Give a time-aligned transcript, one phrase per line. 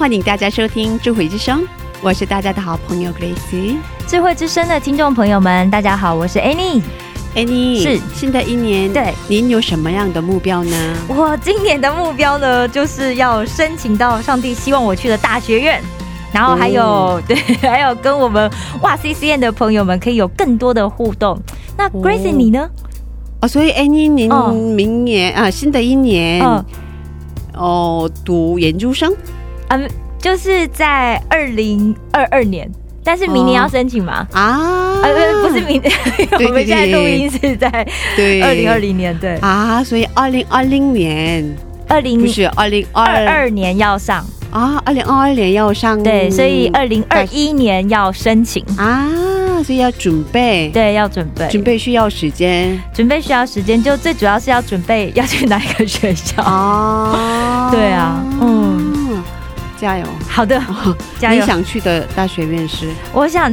[0.00, 1.62] 欢迎大家收听智慧之声，
[2.00, 3.76] 我是大家的好朋友 Grace。
[4.06, 6.80] 智慧之声的听众朋友们，大家好，我是 Annie。
[7.34, 10.96] Annie，是新的一年，对您有什么样的目标呢？
[11.06, 15.82] 我今年的目标呢，就是要申请到上帝希望我去的大学院。
[16.32, 21.38] 然后还有、哦 对，还有跟我们哇 CCN 的朋友们可以有更多的互动。
[21.76, 22.70] 那 Grace 哦你呢？
[23.42, 26.64] 哦，所以 Annie，您哦明年、啊，新的一年，嗯
[27.52, 29.14] 哦，读研究生
[29.70, 32.70] 嗯，就是在二零二二年，
[33.02, 34.26] 但是明年要申请吗？
[34.32, 35.00] 啊？
[35.02, 35.92] 呃，不是明年，
[36.36, 37.70] 对 我们现在录音是在
[38.14, 41.56] 对，二零二零年，对，啊，所以二零二零年
[41.88, 49.08] 二零不是二零二二二年要上，啊，二零二二年要上对，所以二零二一年要申请，啊，
[49.64, 52.78] 所以要准备，对，要准备，准备需要时间。
[52.92, 56.42] 准备需要时间，就最主要是要准备要去哪一个学校。
[56.44, 58.59] 啊，对啊嗯，
[59.80, 60.04] 加油！
[60.28, 60.60] 好的，
[61.18, 61.46] 加油你！
[61.46, 63.50] 想去的大学院是我想，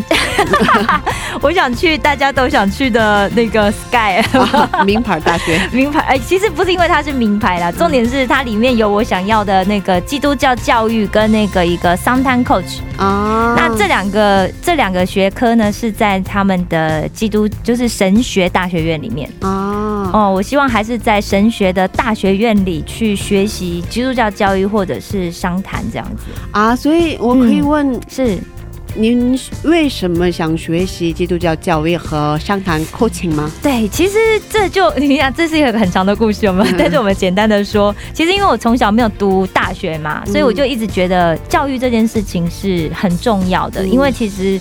[1.41, 6.01] 我想去大家都想去的那个 Sky 啊 名牌大学名牌。
[6.01, 12.79] 哎，其实不是因为它是名牌啦，重点是它里面有我想要的那个基督教教育跟那个一个 Sometime Coach。
[12.97, 13.55] 啊。
[13.57, 19.29] 那这两个这两个学科呢，是在他们的基督就是神学大学院里面。
[19.41, 26.16] 啊，哦，我希望还是在神学的大学院里去学习基督教教育，或者是商谈这样子。
[26.51, 28.37] 啊，所以我可以嗯问是，
[28.95, 33.51] 您为什么想学习基督教教育和商谈 coaching 吗？
[33.61, 34.17] 对，其实
[34.49, 44.59] 这就你想，这是一个很长的故事，我们嗯但是我们简单的说，其实因为我从小没有读大学嘛，所以我就一直觉得教育这件事情是很重要的，嗯因为其实。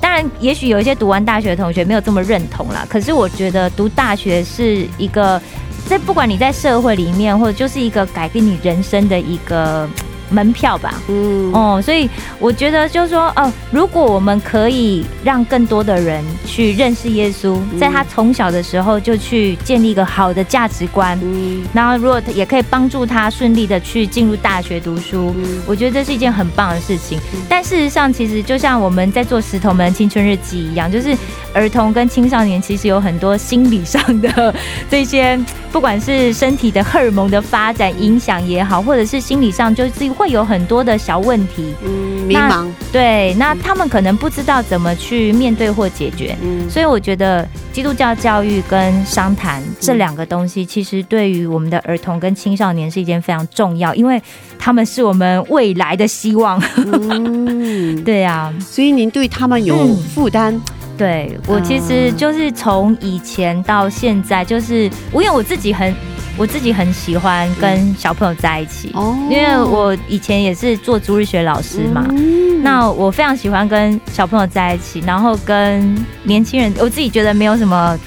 [0.00, 2.86] 当然，也许有一些读完大学的同学没有这么认同啦。
[2.90, 5.40] 可是我觉得读大学是一个，
[5.88, 9.88] 这不管你在社会里面，或者就是一个改变你人生的一个
[10.30, 10.94] 门票吧。
[11.08, 12.08] 嗯，哦，所以
[12.38, 21.62] 我觉得就是说，哦，如果我们可以让更多的人去认识耶稣，在他从小的时候就去建立一个好的价值观，嗯。
[21.72, 25.62] 然后如果也可以帮助他顺利的去进入大学读书，嗯。
[25.66, 27.20] 我觉得这是一件很棒的事情。
[27.48, 31.16] 但事实上，其实就像我们在做石头们青春日记一样，就是
[31.52, 34.54] 儿童跟青少年其实有很多心理上的
[34.90, 35.38] 这些，
[35.72, 41.74] 不管是身体的荷尔蒙的发展影响也好，或者是心理上就是会有很多的小问题。
[41.84, 46.36] 嗯，迷茫，对，那他们可能不知道怎么去面对或解决。
[46.42, 46.68] 嗯。
[46.70, 54.20] 所以我觉得基督教教育跟商谈这两个东西，其实对于我们的儿童跟青少年是一件非常重要，因为
[54.58, 56.62] 他们是我们未来的希望。
[56.76, 60.58] 嗯， 对啊，所以您对他们有嗯负担，
[60.96, 61.38] 对。
[61.46, 65.94] 我其实就是从以前到现在，就是我因为我自己很
[66.36, 72.04] 我自己很喜欢跟小朋友在一起，哦因为我以前也是做主日学老师嘛。
[72.10, 77.98] 嗯那我非常喜欢跟小朋友在一起，然后跟年轻人，我自己觉得没有什么，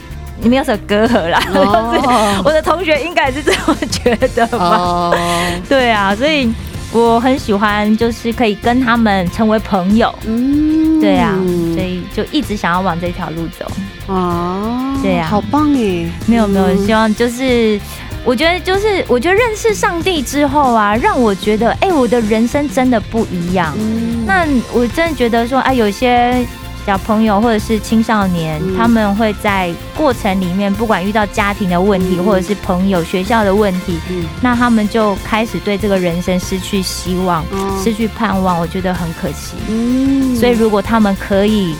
[0.41, 1.39] 没有什么隔阂啦。
[1.53, 4.57] 哦 我的同学应该也是这么觉得吧？
[4.57, 5.17] 哦，
[5.69, 6.51] 对啊，所以
[6.91, 10.11] 我很喜欢，就是可以跟他们成为朋友。
[10.25, 11.35] 嗯对啊，
[11.75, 13.71] 所以就一直想要往这条路走。
[14.11, 16.09] 啊，对啊好棒耶！
[16.25, 17.79] 没有没有，嗯希望就是。
[18.27, 23.73] 我觉得就是，我觉得认识上帝之后啊，让我觉得，哎、我的人生真的不一样。
[23.79, 24.25] 嗯。
[24.25, 26.45] 那我真的觉得说，啊，有些
[26.85, 28.75] 小朋友或者是青少年，嗯。
[28.77, 32.25] 他们会在过程里面，不管遇到家庭的问题，嗯。
[32.25, 34.25] 或者是朋友、学校的问题，嗯。
[34.41, 37.81] 那他们就开始对这个人生失去希望、哦。
[37.81, 39.55] 失去盼望，我觉得很可惜。
[39.69, 40.35] 嗯。
[40.35, 41.77] 所以，如果他们可以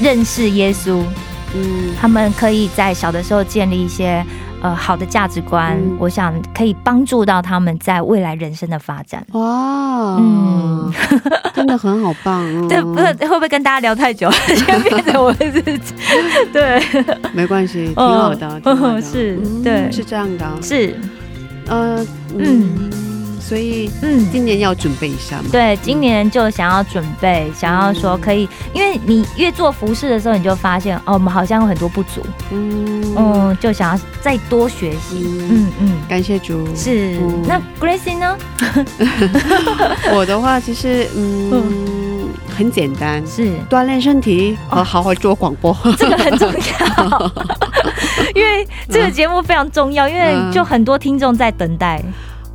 [0.00, 1.02] 认识耶稣，
[1.52, 4.24] 嗯他们可以在小的时候建立一些
[4.62, 5.96] 呃好的价值观，嗯。
[5.98, 9.24] 我想可以帮助到他们在未来人生的发展。
[9.32, 10.92] 哇，嗯，
[11.54, 12.42] 真的很好棒。
[12.42, 15.94] 哦 对，不是会不会跟大家聊太久， 现在变成我自己？
[16.52, 16.82] 对，
[17.32, 19.02] 没关系，挺好的，嗯挺好的。
[19.02, 19.90] 是嗯对。
[19.92, 20.46] 是这样的。
[20.62, 20.94] 是，
[21.68, 22.04] 呃，
[22.38, 22.90] 嗯，
[23.50, 24.30] 所以嗯。
[24.30, 25.46] 今年要准备一下嘛。
[25.50, 36.64] 对，今年就想要准备，想要说可以，因为你越做服饰的时候，你就发现哦，我们好像有很多不足，嗯嗯，就想要再多学习，嗯，嗯嗯，感谢主。
[36.76, 37.42] 是嗯。
[37.44, 38.38] 那 Gracie 呢？
[40.14, 45.76] 我的话，其实嗯，很简单，是锻炼身体和好好做广播。
[45.98, 47.32] 这个很重要，
[48.32, 52.00] 因为这个节目非常重要，因为嗯就很多听众在等待。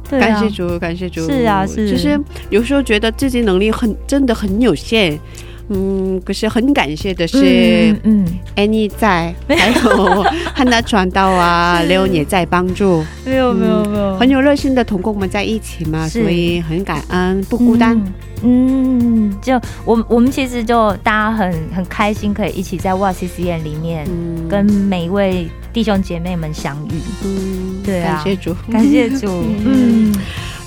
[0.10, 1.30] 对啊感谢主，感谢主。
[1.30, 2.20] 是啊是其实
[2.50, 5.20] 有时候觉得自己能力很真的很有限。
[5.68, 8.26] 嗯，可是很感谢的是嗯嗯
[8.56, 10.24] ，，Annie 在，还有
[10.54, 17.98] 汉娜传道啊，，Leo 也在帮助，没有没有没有，很有热心的同工们在一起嘛，所以很感恩，不孤单。
[17.98, 18.14] 嗯。
[18.44, 24.48] 嗯，就我我们其实就大家很很开心，可以一起在哇 C C N 里面嗯。
[24.48, 27.02] 跟每一位弟兄姐妹们相遇。
[27.24, 29.28] 嗯对啊感谢主，感谢主，
[29.66, 30.14] 嗯，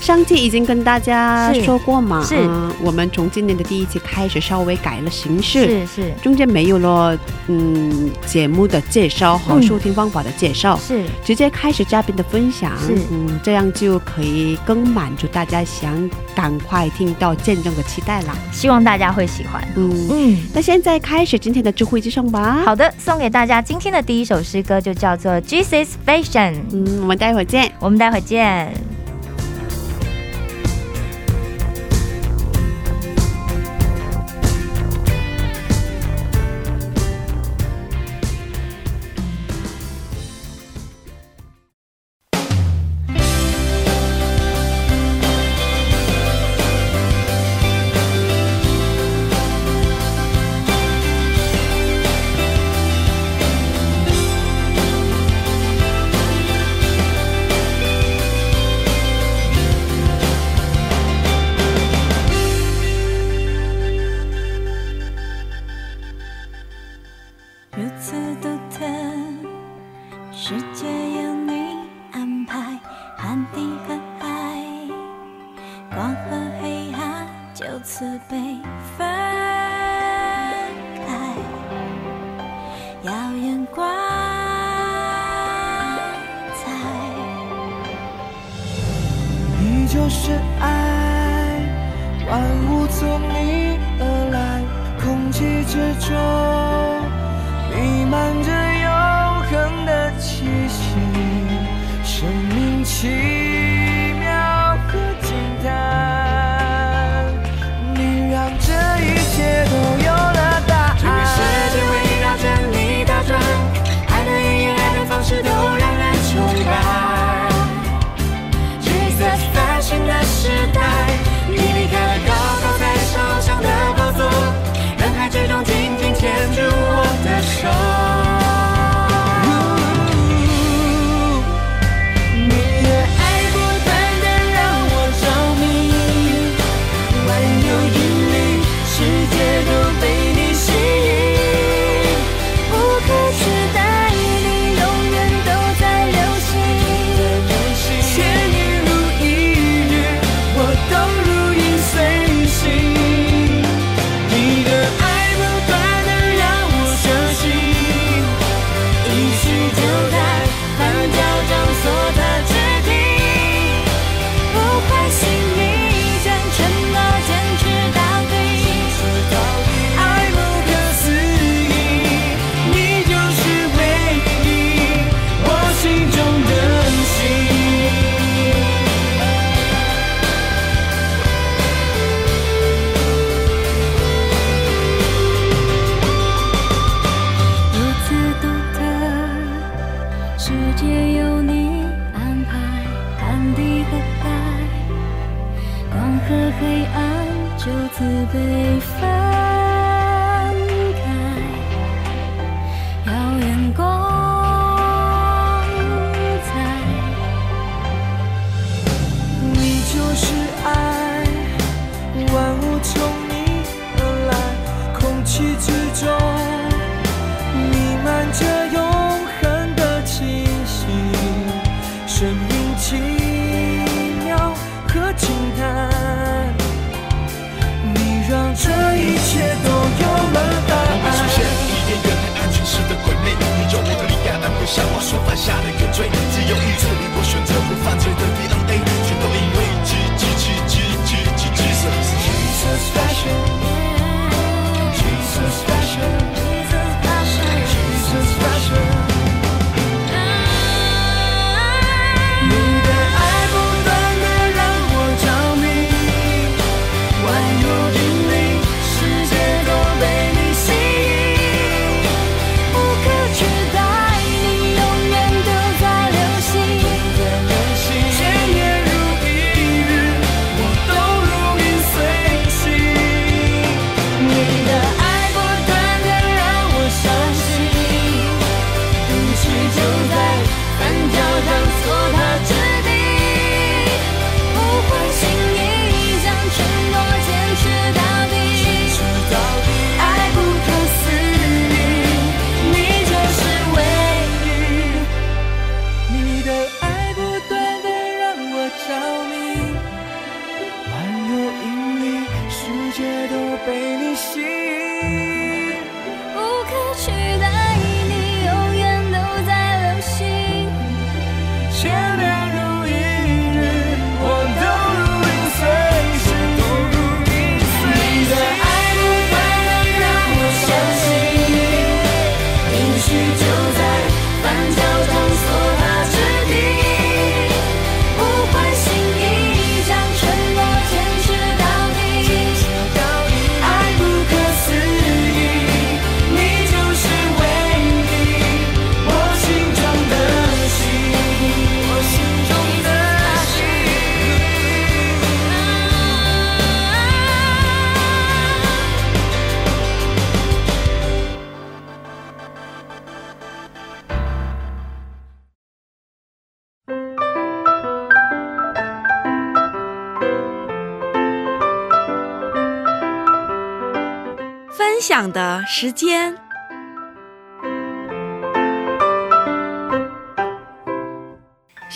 [0.01, 2.37] 上期已经跟大家说过嘛，是。
[2.39, 6.13] 嗯我们从今年的第一期开始稍微改了形式，是是。
[6.23, 7.19] 中间没有了
[7.49, 12.95] 嗯节目的介绍和嗯收听方法的介绍，是，直接开始嘉宾的分享，是。
[13.11, 18.37] 嗯，这样就可以更满足大家想赶快听到见证的期待啦。
[18.53, 19.63] 希望大家会喜欢。
[19.77, 27.71] 嗯，嗯，那现在开始今天的智慧之声吧。，好的，送给大家今天的第一首诗歌就叫做《Jesus Fashion》，嗯，我们待会儿见。
[27.79, 28.98] 我们待会儿见。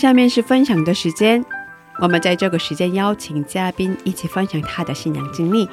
[0.03, 1.45] 下面是分享的时间，
[2.01, 5.69] 我们在这个时间邀请嘉宾一起分享他的信仰经历。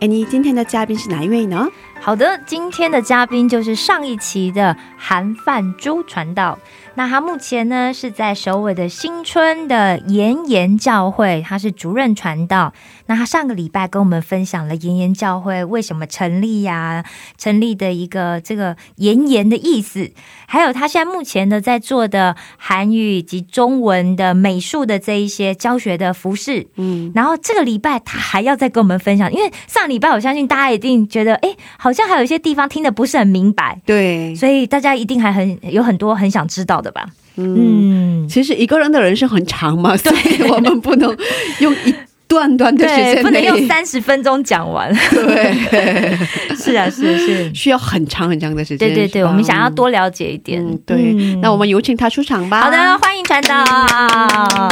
[0.00, 1.68] 哎，你今天的嘉宾是哪一位呢？
[2.00, 6.58] 好的，今天的嘉宾就是上一期的韩范珠传道。
[6.94, 12.72] 那他目前呢是在首尔的新春的延延教会，他是主任传道。
[13.06, 17.04] 那他上个礼拜跟我们分享了延延教会为什么成立呀、
[17.36, 20.10] 成立的一个这个延延的意思，
[20.46, 26.66] 还有他现在目前呢在做的韩语以及中文的美术的这一些教学的服饰。
[26.76, 37.06] 嗯，然后这个礼拜他还要再跟我们分享，因为上礼拜我相信大家一定觉得，哎，好像还有一些地方听得不是很明白，对，所以大家一定还很有很多很想知道的吧？
[37.36, 41.16] 嗯，嗯，其实一个人的人生很长嘛，所以我们不能
[41.60, 41.94] 用一
[42.26, 44.92] 段段的时 对，间不能用，三十分钟讲完。
[45.10, 46.18] 对，
[46.56, 48.88] 是啊，是是，需要很长很长的时间。
[48.88, 50.60] 对对对，我们想要多了解一点。
[50.60, 52.62] 嗯，对，嗯那我们有请他出场吧。
[52.62, 53.64] 好的，，欢迎传道。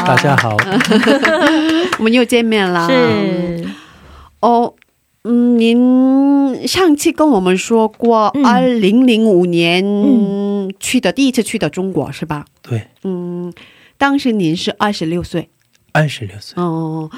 [0.04, 0.56] 大家好，
[1.98, 2.88] 我们又见面了。
[2.88, 3.64] 是
[4.40, 4.74] 哦，
[5.26, 12.46] 嗯，您上次跟我们说过，嗯二零零五年嗯去的、第一次去的中国是吧？
[12.62, 13.52] 对，嗯，
[13.98, 15.48] 当时您是二十六岁。
[15.92, 17.10] 二十六岁，哦，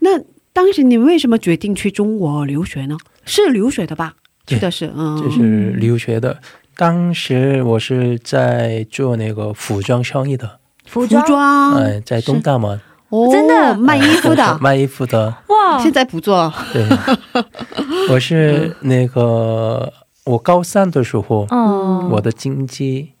[0.00, 0.20] 那
[0.52, 2.96] 当时您为什么决定去中国留学呢？
[3.24, 4.14] 是留学的吧？
[4.46, 6.38] 去的是，嗯，这是留学的。
[6.76, 12.80] 当时我是在做那个服装生意的，服装，哎，在东大门
[13.14, 13.76] 哦，真的？
[13.78, 15.34] 卖衣服的， 卖衣服的。
[15.48, 16.84] 哇，现在不做，对，
[18.10, 19.92] 我是那个
[20.24, 23.12] 我高三的时候，哦，我的经济，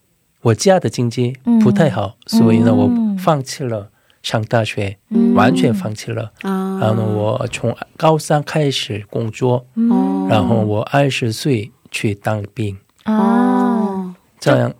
[0.42, 1.58] 我家的经济嗯。
[1.60, 2.76] 不太好，所以呢，嗯
[3.16, 3.90] 我放弃了
[4.22, 5.32] 上大学，嗯。
[5.34, 6.32] 完全放弃了。
[6.42, 10.26] 啊，然后呢，我从高三开始工作，嗯。
[10.28, 14.72] 然后我二十岁去当兵，哦，哦，这样。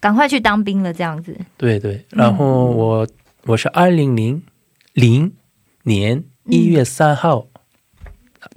[0.00, 1.36] 赶快去当兵了，这样子。
[1.56, 2.04] 对对。
[2.10, 3.06] 然后我
[3.46, 4.40] 我是二零零
[4.98, 5.32] 零
[5.84, 7.46] 年一月三号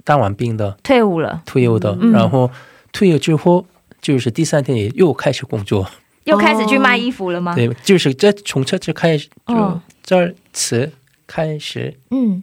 [0.02, 1.96] 当完兵的，退伍了，退伍的。
[2.00, 2.10] 嗯。
[2.10, 2.50] 然后
[2.92, 3.64] 退伍之后，
[4.00, 5.88] 就是第三天也又开始工作，
[6.24, 7.54] 又开始去卖衣服了吗？
[7.54, 9.80] 对，就是这从这就开始就哦。
[10.02, 10.92] 这儿词
[11.28, 12.42] 开始嗯。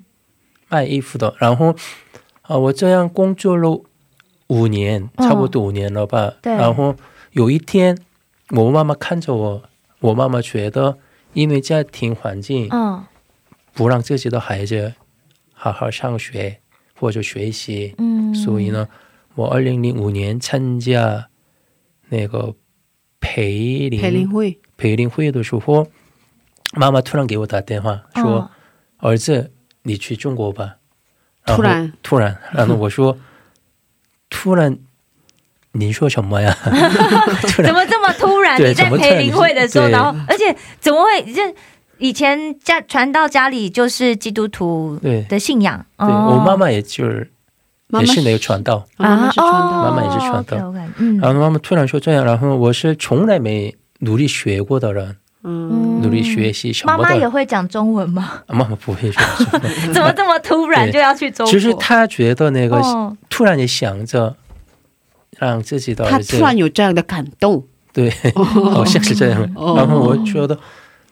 [0.70, 1.36] 卖衣服的。
[1.38, 1.75] 然后
[2.44, 3.82] 啊、我这样工作了
[4.48, 6.34] 五年，哦差不多五年了吧。
[6.41, 6.53] 对。
[6.53, 6.96] 然后
[7.34, 7.98] 有一天，
[8.51, 9.63] 我妈妈看着我，
[10.00, 10.98] 我妈妈觉得，
[11.34, 13.03] 因为家庭环境嗯
[13.80, 14.94] 不让自己的孩子
[15.54, 16.60] 好好上学
[17.00, 18.90] 或者学习，嗯，所以呢，
[19.36, 21.30] 我二零零五年参加
[22.10, 22.54] 那个
[23.22, 24.60] 培林培林会。
[24.76, 25.88] 培林会的时候，
[26.74, 28.52] 妈妈突然给我打电话说
[29.00, 30.76] ：“嗯儿子，你去中国吧。”
[31.48, 31.94] 然后突然。
[32.04, 33.18] 突然，然后我说
[34.30, 34.78] ：“突然，
[35.72, 36.54] 您说什么呀？”
[37.48, 37.68] 突然。
[37.68, 38.58] 怎么这么突然？
[38.58, 39.16] 对你在怎么突然？
[39.16, 39.92] 培林会的时候，对。
[39.94, 41.56] 然后而且怎么会这
[42.00, 45.22] 以前家传到家里就是基督徒对。
[45.29, 46.36] 的信仰，对、哦。
[46.38, 47.29] 我妈妈也就是
[47.89, 50.70] 也是那个传道，妈妈是传道，哦妈妈也是传道。
[50.70, 51.18] OK，OK，嗯。
[51.20, 57.27] 然后妈妈突然说这样，然后我是从来没努力学过的人，嗯，努力学习妈妈也。
[57.27, 58.41] 会讲中文吗？
[58.48, 59.60] 啊妈妈不会说什么，
[59.94, 61.51] 怎么这么突然就要去中国？
[61.51, 63.15] 其实他觉得那个、哦。
[63.29, 64.36] 突然也想着
[65.38, 67.63] 让自己的他儿子突然有这样的感动，
[67.94, 69.50] 对，好像是这样。
[69.56, 69.75] 哦。
[69.77, 70.58] 然后我觉得，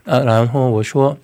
[0.08, 1.18] 呃，然后我说，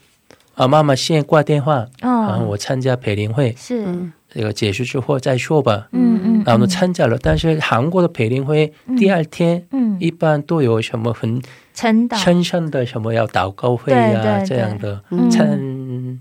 [0.55, 5.87] 啊，妈妈先挂电话，然后嗯，我参加培林会，是，嗯这个结束之后再说吧。
[5.91, 11.41] 嗯嗯，然后呢，参加了，但是韩国的培林会第二天嗯，一般都有什么很
[11.73, 14.45] 陈导，称上的什么要祷告会对呀、对。
[14.47, 15.29] 这样的嗯。
[15.29, 16.19] 参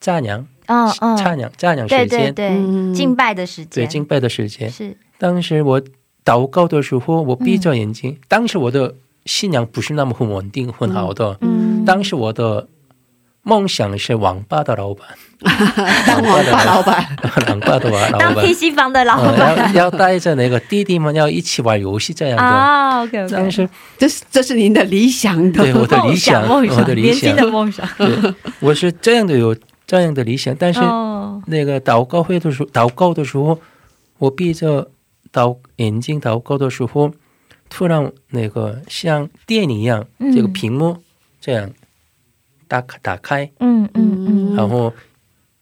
[0.00, 2.48] 赞扬、嗯嗯，赞扬、赞扬对时间，对。
[2.48, 4.70] 对，对敬拜的时间，对敬拜的时间。
[4.70, 5.82] 是，当时我
[6.24, 8.18] 祷告的时候，我闭着眼嗯睛。
[8.26, 8.94] 当时我的
[9.26, 11.36] 信仰不是那么很稳定、很好的。
[11.42, 12.68] 嗯，当时我的
[13.42, 15.06] 梦想是网吧的老板，
[16.06, 17.16] 当网吧老板，
[17.48, 22.42] 网吧的老当板， PC 房的老呃板要要带着那个弟弟们要一起玩游戏这样的。
[22.42, 29.56] 啊，OK 当 OK，时这是这是您的理想的对我的理想，梦想，我的理想年轻的，梦想，对，我是这样的有
[29.86, 33.58] 这样的理想，但是哦，那个祷告会的时候，祷告的时候，
[34.18, 34.90] 我闭着
[35.32, 37.10] 祷眼睛祷告的时候，
[37.70, 40.30] 突然那个像电影一样，嗯。
[40.34, 40.98] 这个屏幕
[41.40, 41.72] 这样
[42.68, 44.92] 打开打开，嗯嗯嗯，然后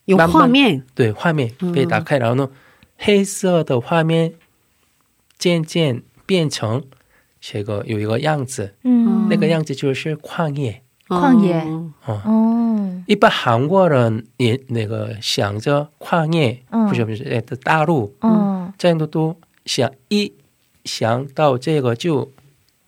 [0.07, 2.51] 有画面，对画面被打开，然后呢，
[2.97, 4.35] 黑色的画面
[5.39, 6.85] 渐渐变成
[7.41, 10.83] 这个有一个样子，嗯，那个样子就是旷野。
[11.07, 11.65] 旷野。
[12.05, 13.03] 哦。
[13.07, 16.87] 一般韩国人也那个想着旷野，嗯。
[16.87, 20.31] 不是不是，呃，大陆嗯，这样的都想一
[20.85, 22.31] 想到这个就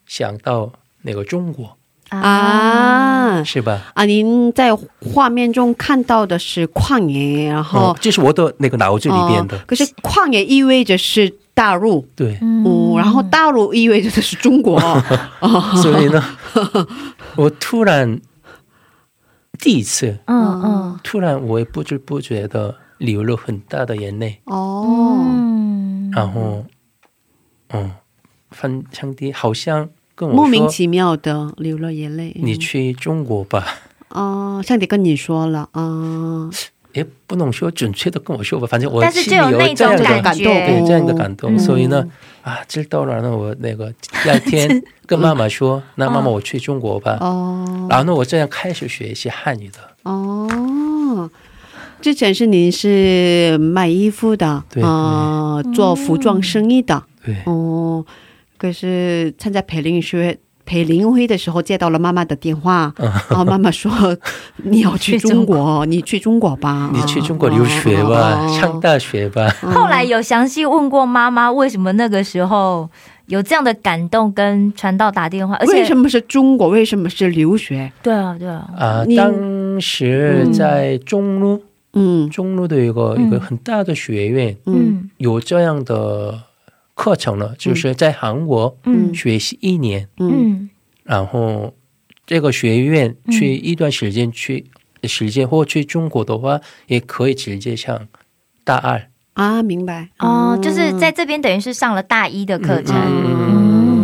[0.05, 1.79] 想到那个中国，
[2.11, 3.43] 啊。
[3.43, 3.81] 是吧？
[3.95, 4.05] 啊！
[4.05, 4.77] 您在
[5.15, 14.79] 画面中看到的是旷野，然后哦，这是我的那个脑子里边的，哦可是旷野意味着是大陆，对，嗯，然后大陆意味着的是中国，
[15.41, 16.23] 哦， 所以呢，
[17.37, 18.21] 我突然
[19.59, 21.01] 第一次，嗯嗯。
[21.03, 26.67] 突然我也不知不觉的流了很大的眼泪，哦，嗯，然后，
[27.71, 27.91] 嗯，
[28.51, 29.89] 翻上帝好像
[30.21, 32.37] 跟我莫名，其妙的流了眼泪。
[32.39, 33.65] 你去中国吧。
[34.11, 36.51] 哦，上帝跟你说了啊，
[36.93, 42.07] 也不能说准确的跟我说吧，反正我但是心里有就有那这样的种感觉，对这样的感动，嗯所以呢，
[42.43, 43.91] 啊，知道了，那我那个
[44.23, 47.87] 第二天 跟妈妈说，那妈妈我去中国吧，哦。
[47.89, 51.31] 然后呢，我这样开始学习汉语的，哦，
[52.03, 54.83] 之前是您是卖衣服的，对。
[54.83, 58.05] 啊、做服装生意的，对，哦，
[58.61, 63.91] 可是参加培林学培林会的时候接到了妈妈的电话，嗯然后妈妈说
[64.65, 72.89] 你要去中国， 你去中国吧，你去中国留学吧，哦上大学吧，后来有详细问过妈妈，为什么那个时候
[73.27, 76.69] 有这样的感动，跟传道打电话，而且为什么是中国？
[76.69, 77.91] 为什么是留学？
[78.03, 81.63] 对啊对啊，啊，你当时在中路，
[81.95, 82.29] 嗯。
[82.29, 84.75] 中路的一个嗯一个很大的学院嗯。
[84.77, 85.11] 嗯。
[85.17, 86.39] 有这样的
[87.01, 89.15] 课程了，就是在韩国嗯。
[89.15, 90.07] 学习一年。
[90.19, 90.29] 嗯。
[90.31, 90.71] 嗯。
[91.03, 91.73] 然后
[92.27, 94.67] 这个学院去一段时间去、
[95.05, 98.07] 时间或去中国的话，也可以直接上
[98.65, 99.09] 大二。
[99.33, 102.95] 啊，明白哦，就是在这边等于是上了大一的课程，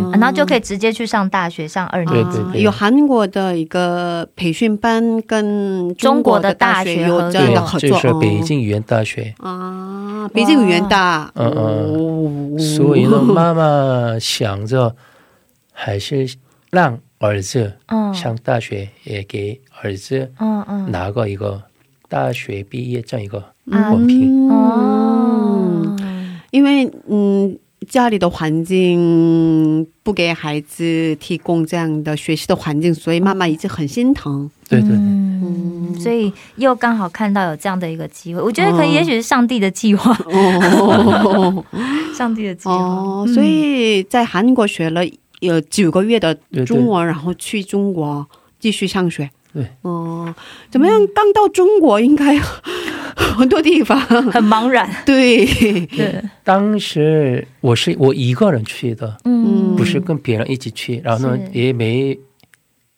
[0.07, 2.37] 嗯嗯，然后就可以直接去上大学，上二年级。
[2.37, 2.61] 对对对。
[2.61, 9.33] 有韩国的一个培训班跟中国的大学有这样的合，作，就是北京语言大学。
[9.39, 12.59] 哦啊，北京语言大，嗯嗯。
[12.59, 14.95] 所以呢，妈妈想着
[15.71, 16.35] 还是
[16.71, 18.13] 让儿子嗯。
[18.13, 20.91] 上大学，也给儿子嗯嗯。
[20.91, 21.61] 拿个一个
[22.09, 23.39] 大学毕业证一个
[23.71, 24.49] 啊文凭。
[24.49, 25.95] 哦，
[26.51, 27.57] 因为嗯，
[27.89, 34.49] 家里的环境不给孩子提供这样的学习的环境，所以妈妈一直很心疼。
[34.69, 41.65] 对对对，嗯，所以又刚好看到有这样的一个机会，我觉得可以也许是上帝的计划，哦
[42.13, 42.75] 上帝的计划。
[42.75, 45.01] 哦，嗯所以在韩国学了
[45.39, 48.27] 有九个月的中文，然后去中国
[48.59, 49.29] 继续上学。
[49.53, 50.35] 对，哦，
[50.69, 51.07] 怎么样？
[51.15, 52.37] 刚到中国应该
[53.37, 54.87] 很多地方，很茫然。
[55.05, 55.45] 对，
[55.87, 62.17] 对，当时我是我一个人去的，嗯，不是跟别人一起去，然后呢也没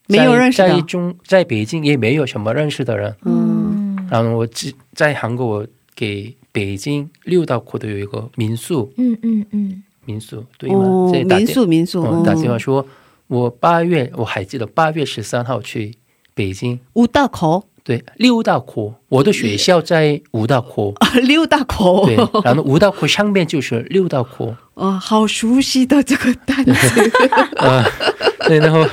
[0.08, 0.68] 没有认识的。
[0.68, 3.96] 在在中在北京也没有什么认识的人，嗯。
[3.98, 4.08] 嗯。
[4.12, 8.92] 然后我只在韩国我给北京六道口的有一个民宿。
[8.98, 10.80] 嗯嗯嗯，民宿对吗？
[10.80, 12.60] 哦这，打民宿民宿，嗯打电话哦。
[12.60, 12.86] 说，
[13.28, 15.94] 我八月我还记得八月十三号去
[16.34, 27.12] 北京，五道口，对六道口，我的学校在五道口，啊六大口，对，然后五道口上面就是六道口，哦，好熟悉的这个单词，
[27.56, 27.84] 呃，
[28.46, 28.88] 对，然后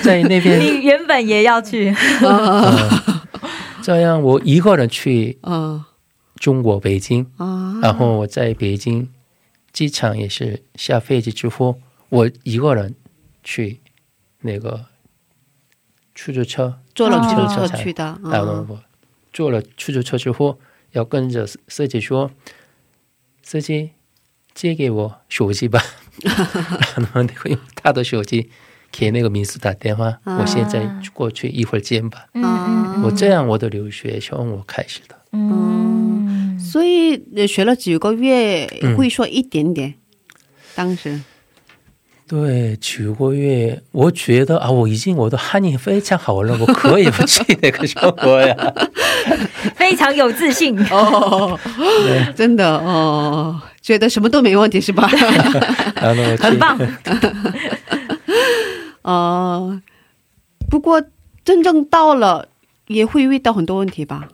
[0.00, 1.92] 在那边 你原本也要去，
[3.82, 5.84] 这样我一个人去啊
[6.36, 9.08] 中国北京，啊，然后我在北京
[9.72, 11.80] 机场也是下飞机之后，
[12.10, 12.94] 我一个人
[13.42, 13.80] 去
[14.42, 14.84] 那个
[16.16, 18.18] 出租车，坐了哦出租车去的，
[19.32, 20.58] 坐了出租车之后，
[20.92, 22.30] 要跟着司司机说
[23.44, 23.90] ：“司机
[24.54, 25.80] 借给我手机吧。
[26.96, 28.50] ”然后那个用他的手机
[28.90, 30.38] 给那个民宿打电话，啊。
[30.40, 32.26] 我现在过去一会儿见吧。
[32.32, 35.14] 嗯嗯我这样我的留学从我开始的。
[35.32, 38.96] 嗯，所以呃学了几个月嗯。
[38.96, 39.94] 会说一点点，
[40.74, 41.20] 当时
[42.28, 48.56] 对，九个月，我觉得啊，我已经我的汉语非常好了，我可以不去那个中国呀。
[49.76, 50.76] 非常有自信。
[50.90, 51.56] 哦，
[52.34, 55.06] 真的哦，觉得什么都没问题是吧？
[56.40, 56.76] 很棒，
[59.02, 59.80] 哦，
[60.68, 61.00] 不过
[61.44, 62.48] 真正到了
[62.88, 64.26] 也会遇到很多问题吧？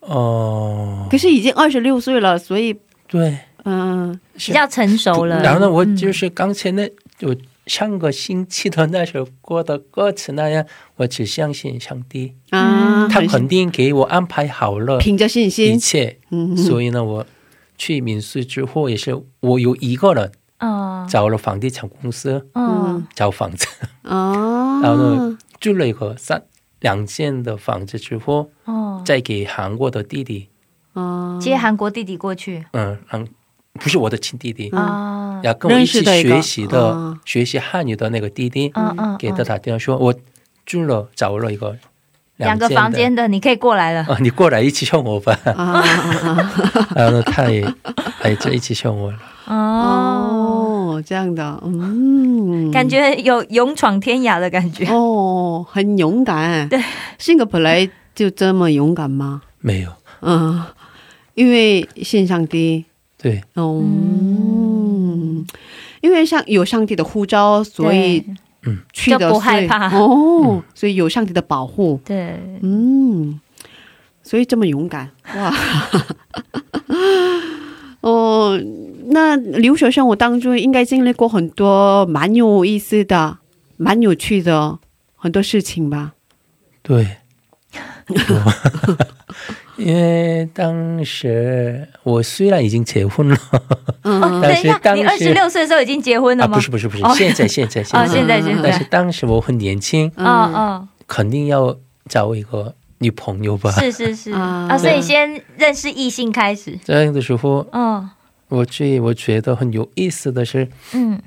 [0.00, 2.76] 哦，可是已经二十六岁了，所以
[3.08, 5.42] 对，嗯、比较成熟了。
[5.42, 7.34] 然后呢，我嗯就是刚才那我
[7.66, 10.64] 上个星期的那首歌的歌词那样，
[10.96, 15.74] 我只相信上帝，啊，很他肯定给我安排好了凭着信心。
[15.74, 16.18] 一，切。
[16.30, 17.26] 嗯，所以呢，我
[17.78, 23.66] 去民宿之后也是我有一个人嗯找了房地产公司嗯找房子，
[24.02, 26.42] 啊， 然后呢住了一个三
[26.80, 30.48] 两间的房子之后，哦，再给韩国的弟弟，
[30.94, 32.64] 哦，接韩国弟弟过去。
[32.72, 33.26] 嗯，让
[33.74, 38.72] 不是我的亲弟弟，啊，要跟我一起学习的、啊学习汉语的那个弟弟，
[39.18, 40.14] 给他打电话说，我
[40.66, 41.76] 住了找了一个
[42.36, 43.28] 两个房间的。
[43.28, 44.00] 你可以过来了。
[44.00, 45.38] 啊， 你过来一起送我吧。
[45.44, 45.80] 啊啊
[46.22, 47.64] 啊 然后，他也
[48.22, 49.18] 哎，就一起送我了。
[49.46, 54.86] 哦，哦，这样的，嗯，感觉有勇闯天涯的感觉。
[54.86, 56.82] 哦，很勇敢，对，
[57.18, 59.42] 性格本来就这么勇敢吗？
[59.60, 59.90] 没有，
[60.22, 60.62] 嗯，
[61.34, 62.84] 因为信上帝，
[63.22, 65.46] 对，哦，嗯，
[66.00, 68.24] 因为上有上帝的呼召，所以
[68.62, 69.94] 嗯去的不害怕。
[69.94, 73.38] 哦，所以有上帝的保护，对，嗯，
[74.22, 75.10] 所以这么勇敢。
[75.36, 75.52] 哇！
[78.00, 78.58] 哦，
[79.08, 83.36] 那留学生活当中应该经历过很多蛮有意思的、
[83.76, 84.78] 蛮有趣的
[85.16, 86.14] 很多事情吧？
[86.82, 87.18] 对。
[89.80, 93.36] 我因为当时我虽然已经结婚了，
[94.02, 96.54] 嗯，哦，但 是等一下，当时你二十六岁的时候已经结婚了啊，吗？
[96.54, 97.14] 不是不是不是，哦。
[97.16, 98.40] 现在现在现哦，在，现在。
[98.42, 101.76] 现但是，当时我很年轻，嗯嗯，肯定要
[102.08, 103.70] 找一个女朋友吧。
[103.72, 104.32] 是是是。
[104.32, 104.68] 啊。
[104.70, 106.78] 啊，所以先认识异性开始。
[106.84, 108.10] 这样的时候，嗯。
[108.48, 111.22] 我最我觉得很有意思的是，嗯，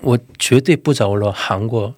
[0.00, 1.94] 我绝对不找了韩国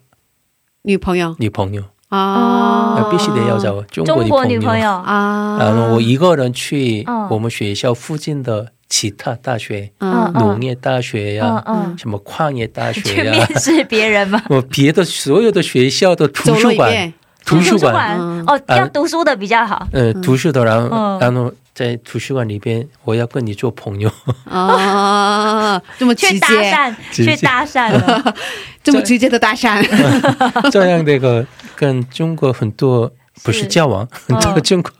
[0.82, 1.34] 女朋友。
[1.38, 4.44] 女朋友，啊，呃必须得要找中国女朋友。
[4.46, 7.26] 女朋友，啊，然后我一个人去嗯。
[7.30, 10.30] 我们学校附近的其他大学，嗯。
[10.34, 14.42] 农业大学呀、嗯嗯，什么矿业大去学呀面，试别人吗？
[14.50, 17.12] 我别的所有的学校的图书馆，
[17.46, 18.44] 图书馆，嗯。
[18.46, 19.86] 哦，啊要读书的比较好。
[19.92, 21.18] 呃，图书的，然后、嗯。
[21.20, 24.10] 然后在图书馆里边，我要跟你做朋友，
[24.44, 28.34] 啊，这么直去搭接，讪，去搭讪了。
[28.82, 29.82] 这么直接的搭讪，
[30.70, 33.10] 这样的一个跟中国很多
[33.42, 34.90] 不是是交往， 很多嗯中国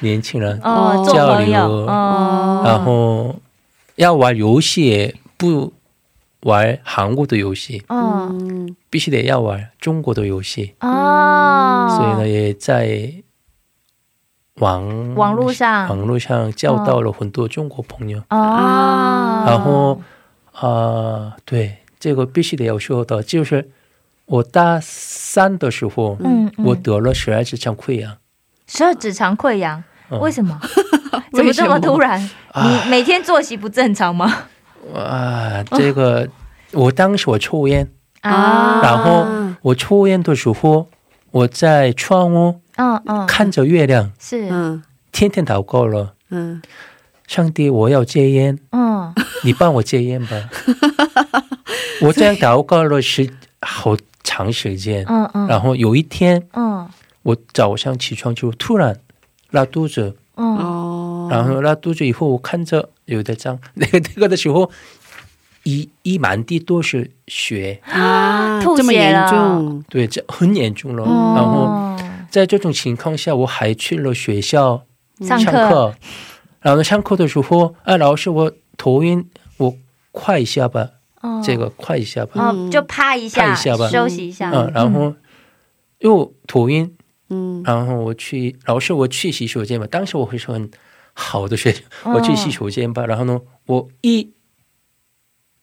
[0.00, 1.38] 年轻人，哦，做交。
[1.40, 3.36] 流哦，然后
[3.96, 5.72] 要玩游戏不
[6.40, 8.28] 玩韩国的游戏，哦。
[8.30, 8.76] 嗯。
[8.90, 13.12] 必须得要玩中国的游戏，哦，所以呢，也在
[14.60, 18.18] 网网络上网络上交到了很多中国朋友。
[18.30, 20.00] 哦，然后
[20.52, 23.70] 啊、对，这个必须得要说的，就是
[24.26, 28.16] 我大三的时候，嗯，我得了十二指肠溃疡。
[28.66, 30.58] 十二指肠溃疡，嗯为什么？
[31.32, 32.20] 怎么这么突然？
[32.52, 34.32] 啊你每天作息不正常吗？
[34.94, 36.28] 啊，这个、
[36.72, 37.88] 我当时我抽烟，
[38.22, 39.26] 啊，然后
[39.62, 40.88] 我抽烟的时候，
[41.30, 46.62] 我在窗户嗯嗯，看着月亮，是，嗯天天祷告了，嗯，
[47.26, 49.12] 上帝，我要戒烟，嗯。
[49.44, 50.48] 你帮我戒烟吧。
[52.02, 53.28] 我这样祷告了是
[53.60, 56.88] 好长时间，嗯嗯，然后有一天嗯。
[57.22, 58.98] 我早上起床就突然
[59.50, 60.56] 拉肚子，嗯。
[60.56, 64.70] 哦，然后拉肚子以后我看着有的脏， 那个那个的时候
[65.64, 71.02] 一一满地都是血，啊，吐这么严血了重，对，这很严重了。
[71.04, 74.84] 哦然后在这种情况下，我还去了学校
[75.20, 75.94] 上课，
[76.60, 79.76] 然后上课的时候，哎，老师我头晕，我
[80.12, 81.42] 快一下吧，哦。
[81.44, 83.88] 这个快一下吧，哦，就趴一下，趴一下吧。
[83.88, 85.14] 休息一下，嗯，然后
[86.00, 86.94] 又头晕，
[87.30, 87.62] 嗯。
[87.64, 90.70] 然后我去老师我去洗手间吧，当时我会说很
[91.14, 94.32] 好的学生，我去洗手间吧，然后呢，我一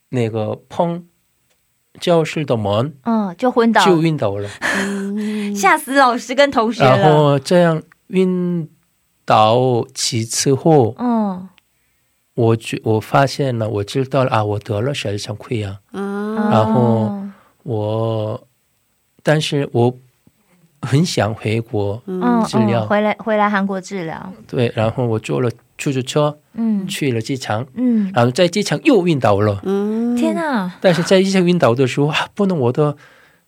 [0.09, 1.05] 那个碰
[1.99, 4.49] 教室的门嗯，就昏倒，就晕倒了。
[5.55, 7.11] 吓死老师跟同学然。
[7.11, 8.67] 后这样晕
[9.25, 11.47] 倒几次后，嗯，
[12.35, 15.77] 我觉我发现了，我知道了啊，我得了肾上溃疡。
[15.93, 17.31] 嗯，然后哦
[17.63, 18.47] 我，
[19.23, 19.95] 但是我
[20.81, 22.43] 很想回国嗯。
[22.45, 26.85] 治疗，嗯回来回来韩国治疗，对，然后我坐了出租车嗯。
[26.87, 29.59] 去了机场，嗯，然后在机场又晕倒了。
[29.63, 32.95] 嗯，天哪，但是在机场晕倒的时候啊，不能我的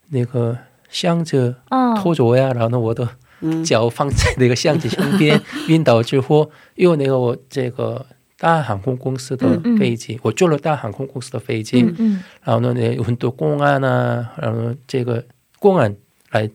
[0.08, 3.08] 那个箱子嗯，拖着我呀，然后呢，我的
[3.40, 3.62] 嗯。
[3.64, 8.06] 脚放在那个箱子上边， 晕倒之后，又那个我这个
[8.38, 9.78] 大航空公司的嗯嗯。
[9.78, 12.22] 飞机，我坐了大航空公司的飞机，嗯嗯。
[12.42, 15.24] 然后呢，有很多公安啊，然后这个
[15.58, 15.94] 公安
[16.30, 16.48] 来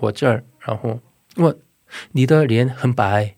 [0.00, 0.98] 我这儿，然后
[1.36, 1.56] 问
[2.12, 3.36] 你的脸很白，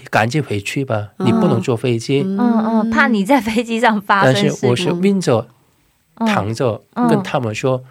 [0.00, 2.22] 你赶紧回去吧，你不能坐飞机。
[2.22, 5.48] 嗯嗯，怕你在飞机上发但生事是我是，晕着
[6.16, 6.26] 嗯。
[6.26, 7.08] 躺着，嗯。
[7.08, 7.82] 跟他们说，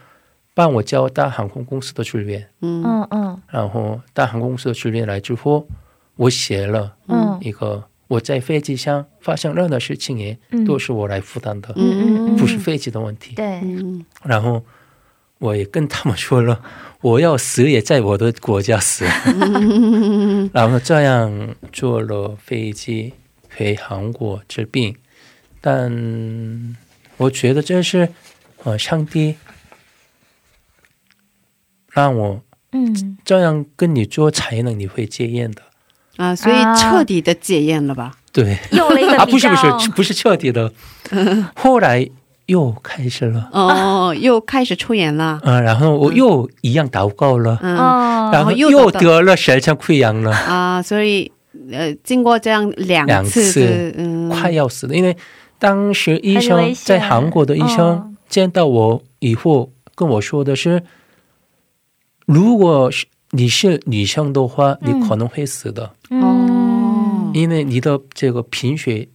[0.53, 2.83] 帮我叫大航空公司的职员，嗯。
[2.83, 3.41] 嗯嗯。
[3.49, 5.67] 然后大航空公司的职员来之后，
[6.15, 7.37] 我写了嗯。
[7.41, 10.63] 一个我在飞机上发生任何事情也嗯。
[10.65, 13.35] 都是我来负担的，嗯嗯嗯，不是飞机的问题。
[13.35, 14.63] 对，嗯然后
[15.39, 16.61] 我也跟他们说了，
[17.01, 19.05] 我要死也在我的国家死。
[20.53, 23.13] 然后这样坐了飞机
[23.55, 24.95] 回韩国治病，
[25.59, 26.75] 但
[27.17, 28.07] 我觉得这是
[28.63, 29.35] 呃上帝
[31.93, 32.41] 让我
[32.73, 33.17] 嗯。
[33.23, 35.61] 这样跟你做，才能你会戒烟的。
[36.17, 38.11] 啊，所以彻底的戒烟了吧？
[38.31, 38.57] 对。
[38.71, 40.71] 用了一个啊，不是不是不是彻底的，
[41.55, 42.07] 后来
[42.47, 43.49] 又开始了。
[43.53, 47.77] 哦，又开始出演了，啊，然后我又一样祷告了，嗯。
[47.77, 51.31] 哦，然后又又得了舌腔溃疡了，啊，所以
[51.71, 54.95] 呃，经过这样两两次次的，嗯，快要死了。
[54.95, 55.15] 因为
[55.57, 58.09] 当时医生在韩国的医生哦。
[58.27, 60.83] 见到我以后跟我说的是，
[62.25, 64.99] 如果是你是女生的话，嗯。
[64.99, 69.07] 你可能会死的，哦，因为你的这个贫血，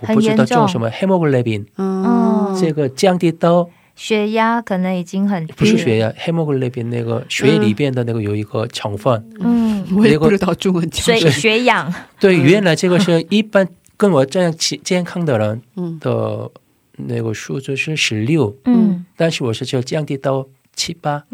[0.00, 2.58] 我不知道叫什么 hemoglobin，、嗯哦。
[2.60, 11.32] 这个降低到血压可能已经很不是血压 hemoglobin 那个血里边的那个有一个成分，嗯，我也不知道中文叫水什么。
[11.32, 13.66] 血氧，对，原来这个是一般
[13.96, 15.98] 跟我这样健健康的人嗯。
[15.98, 16.50] 的
[16.98, 21.24] 那个数字是十六，嗯，但是我是就降低到七八，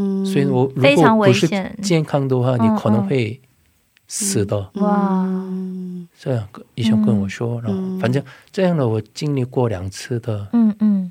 [0.00, 1.78] 嗯，所以我如非常果不是危险。
[1.82, 3.40] 健康的话，嗯你可能会
[4.08, 4.56] 死的。
[4.74, 6.08] 哇，嗯。
[6.18, 7.98] 这样医生跟我说，然后嗯。
[8.00, 11.10] 反正这样的我经历过两次的嗯嗯，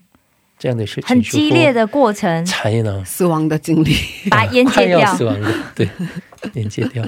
[0.58, 3.94] 这样的事情，很激烈，的过程，才能死亡的经历，
[4.30, 5.16] 把烟快戒掉。
[5.16, 5.90] 死，亡的，对，
[6.54, 7.04] 连接掉。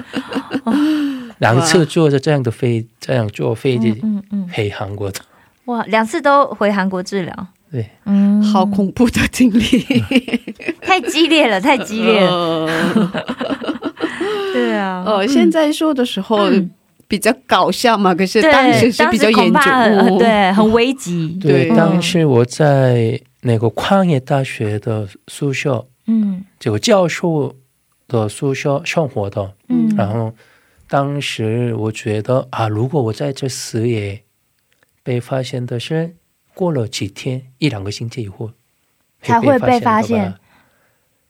[1.38, 5.20] 两次坐着这样的飞，这样坐飞机嗯嗯，回韩国的，
[5.66, 9.62] 哇，两次都回韩国治疗，对，嗯，好恐怖的经历，
[10.82, 13.12] 太激烈了，太激烈了，呃
[14.52, 16.70] 对啊，哦，现在说的时候嗯。
[17.08, 26.42] 比较搞笑嘛，可是，当时是比较严重，对，很危急，对，对当时我在那个矿业大学的宿舍，嗯。
[26.58, 27.54] 这个教授
[28.08, 30.32] 的宿舍生活的，嗯，然后
[30.88, 34.22] 当时我觉得啊，如果我在这死也
[35.02, 36.14] 被发现的是
[36.54, 38.50] 过了几天一两个星期以后
[39.22, 40.32] 才会被发现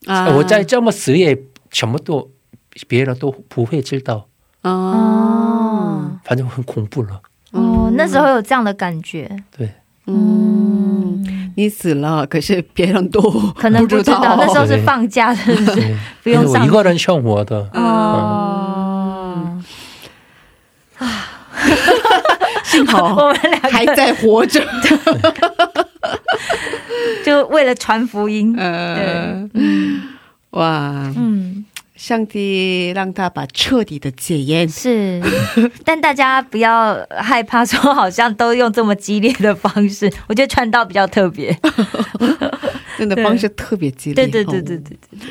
[0.07, 0.15] 吧？
[0.15, 0.29] 啊。
[0.37, 1.39] 我在这么死也
[1.71, 2.31] 什么都
[2.89, 4.27] 别人都不会知道，
[4.63, 7.21] 哦哦反正很恐怖了。
[7.53, 9.71] 哦，那时候有这样的感觉，对，
[10.07, 13.21] 嗯，嗯，你死了，可是别人都
[13.57, 15.97] 可能不知道那时候是放假，是不是？
[16.25, 18.72] 不用上我一个人生活的，哦，
[23.01, 23.69] 我们两个。
[23.71, 24.65] 还在活着，
[27.25, 29.51] 就为了传福音，嗯。
[30.51, 31.65] 哇，嗯，
[31.97, 35.19] 上帝让他把彻底的戒烟，是，
[35.83, 40.13] 但大家不要害怕，说好像都用这么激烈的方式。
[40.29, 41.59] 我觉得传道比较特别。
[42.99, 44.27] 真的方式特别激烈。
[44.27, 45.29] 对对对对对对对，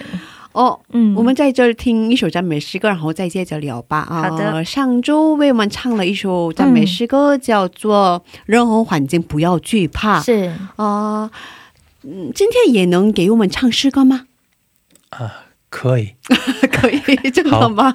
[0.54, 4.00] 哦，嗯，我们在这儿听一首赞美诗歌，然后再接着聊吧。
[4.10, 10.20] 啊、好的上周为我们唱了一首赞美诗歌，叫做《任何环境不要惧怕》。
[10.24, 11.32] 是啊、
[12.04, 14.26] 嗯，今天也能给我们唱诗歌吗？
[15.10, 16.16] 啊，可以，
[16.72, 17.00] 可以，
[17.32, 17.94] 真的吗？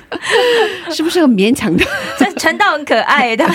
[0.92, 1.84] 是不是很勉强的
[2.18, 3.46] 这传道很可爱的。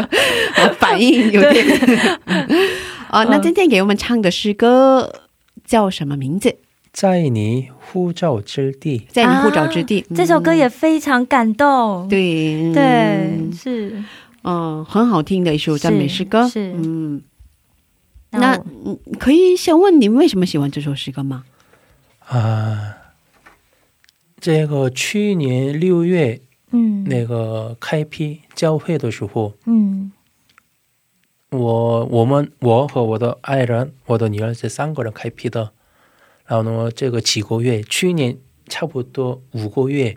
[0.78, 1.30] 反应？
[1.32, 1.66] 有点。
[3.10, 5.12] 啊、那今天给我们唱的诗歌
[5.66, 6.56] 叫什么名字？
[6.98, 10.04] 在你呼召之地，在你护照之地。
[10.16, 12.08] 这首歌也非常感动。
[12.08, 14.02] 对对，嗯是
[14.42, 16.48] 嗯，很好听的一首赞美诗歌。
[16.48, 17.22] 是是嗯，
[18.30, 18.60] 那
[19.20, 21.44] 可以先问你为什么喜欢这首诗歌吗？
[22.26, 22.96] 啊，
[24.40, 26.40] 这个去年六月
[26.72, 30.10] 嗯那个开辟教会的时候，嗯
[31.50, 35.70] 我我们我和我的爱人、我的女儿这三个人开辟的。
[36.48, 38.36] 然后呢，这个几个月，去年
[38.68, 40.16] 差不多五个月，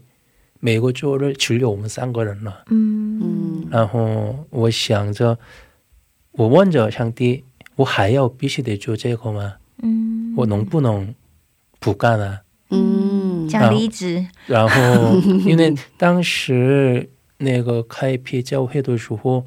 [0.61, 2.63] 每个周日只有我们三个人了。
[2.69, 5.37] 嗯嗯然后我想着，
[6.31, 7.43] 我问着上帝，
[7.75, 9.55] 我还要必须得做这个吗？
[9.83, 11.13] 嗯，我能不能
[11.79, 12.41] 不干啊？
[12.69, 19.45] 嗯，讲离职，然后，因为当时那个开辟教会的时候，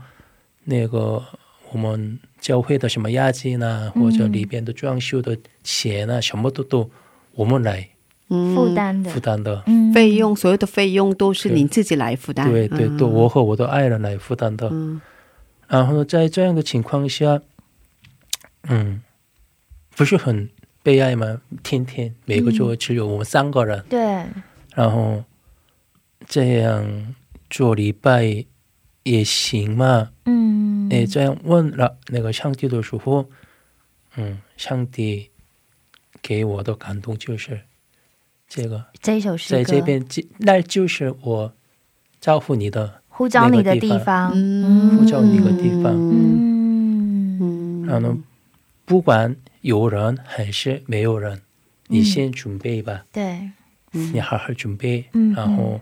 [0.64, 1.25] 那个
[1.73, 6.91] 我们教会的什么押金啊，嗯或者里边的装修的钱啊，什么都都
[7.33, 7.89] 我们来
[8.29, 9.63] 嗯负担的负担的。
[9.67, 12.47] 嗯费用，所有的费用都是你自己来负担。
[12.51, 14.69] 对对，嗯都我和我的爱人来负担的。
[14.71, 15.01] 嗯
[15.67, 17.41] 然后在这样的情况下，
[18.69, 19.01] 嗯，
[19.97, 20.51] 不是很
[20.83, 21.41] 悲哀吗？
[21.63, 23.99] 天天每个周只有我们三个人，对，
[24.75, 25.25] 然后
[26.27, 27.15] 这样
[27.49, 28.45] 做礼拜
[29.05, 30.11] 也行嘛？
[30.27, 33.27] 嗯，诶，这样问了那个上帝的时候，
[34.17, 35.31] 嗯，上帝
[36.21, 37.61] 给我的感动就是
[38.49, 39.62] 这个，这首诗歌。
[39.62, 41.53] 在这边，这那就是我
[42.21, 44.99] 招呼你的，呼召你的那个地方，嗯。
[44.99, 45.93] 呼召你的地方。
[45.95, 47.38] 嗯。
[47.40, 47.87] 嗯。
[47.87, 48.17] 然后
[48.85, 51.43] 不管有人还是没有人，
[51.88, 53.51] 你先准备吧，对，
[53.93, 55.81] 你好好准备，嗯然后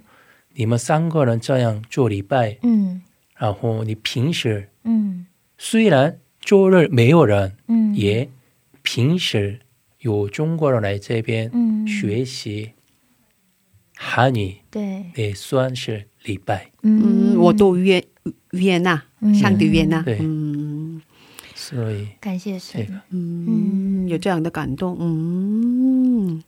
[0.54, 3.00] 你们三个人这样做礼拜，嗯
[3.42, 5.26] 然后你平时嗯。
[5.58, 8.28] 虽然周日没有人，嗯，也
[8.82, 9.58] 平时
[9.98, 11.84] 有中国人来这边嗯。
[11.86, 12.70] 学习
[13.96, 16.70] 韩语，对，也算是礼拜。
[16.82, 18.04] 嗯，我都约
[18.52, 19.34] 约纳，嗯。
[19.34, 20.02] 上帝约纳。
[20.02, 20.18] 对。
[20.20, 21.02] 嗯。
[21.56, 24.96] 所以感谢这神个，嗯，有这样的感动。
[25.00, 26.40] 嗯，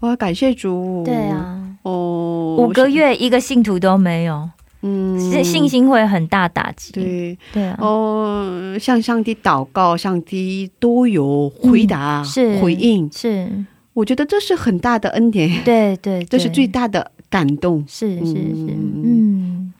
[0.00, 1.04] 哇，感谢主。
[1.04, 4.50] 对，啊，哦，五个月一个信徒都没有，
[4.82, 6.92] 嗯，信信心会很大打击。
[6.92, 7.38] 对。
[7.52, 17.84] 对啊，哦，向上帝祷告，上帝都有回答、嗯是回应，是，我觉得这是很大的恩典，对对， 这是最大的感动。
[17.86, 19.02] 是是是，嗯。
[19.04, 19.72] 嗯，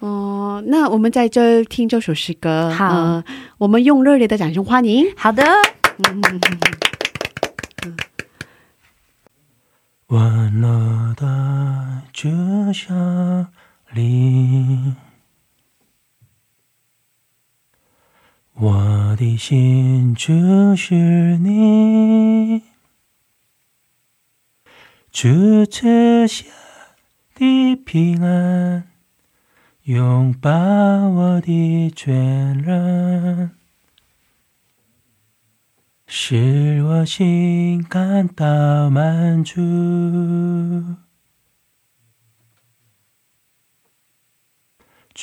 [0.00, 2.86] 哦、那我们在这听这首诗歌，好。
[2.88, 3.22] 呃
[3.58, 5.04] 我们用热烈的掌声欢迎。
[5.14, 5.44] 好的，
[10.08, 12.28] 温热的朱
[12.72, 12.94] 砂
[13.92, 14.94] 里，
[18.54, 20.94] 我的心就是
[21.38, 22.62] 你，
[25.10, 26.46] 主赐下
[27.34, 28.88] 的平安，
[29.84, 33.50] 拥抱我的全人。
[36.06, 39.60] 使我心感到满足。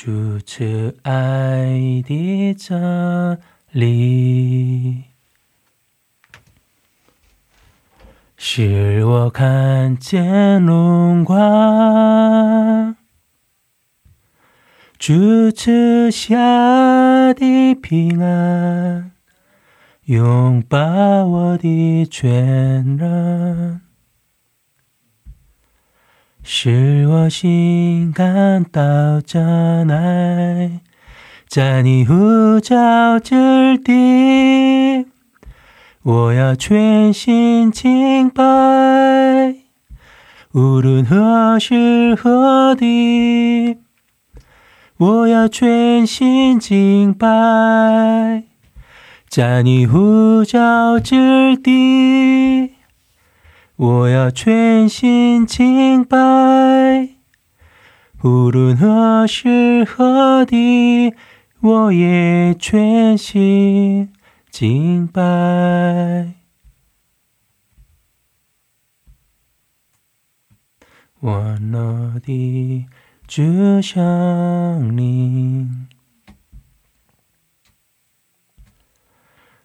[0.00, 3.36] 主赐爱的真
[3.72, 5.02] 理，
[8.36, 12.94] 使我看见荣光。
[15.00, 19.10] 主赐下的平安。
[20.04, 20.78] 拥抱
[21.24, 23.80] 我的全人，
[26.50, 30.80] 是我心感到真爱，
[31.46, 35.04] 在你呼召之地，
[36.02, 39.56] 我要全心敬拜，
[40.52, 43.76] 无论何时何地，
[44.96, 48.44] 我要全心敬拜。
[49.28, 52.72] 在你呼召之地，
[53.78, 57.10] 我要全心敬拜，
[58.24, 61.14] 无论何时何地，
[61.60, 64.12] 我也全心
[64.50, 65.22] 敬拜。
[71.20, 72.84] 我那的
[73.28, 75.68] 只想你，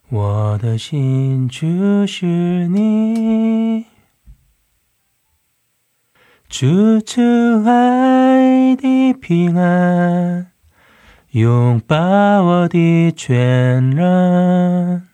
[0.09, 3.87] 我的心只是你，
[6.55, 10.51] 主慈爱的平安，
[11.31, 11.97] 拥抱
[12.43, 15.07] 我的全然。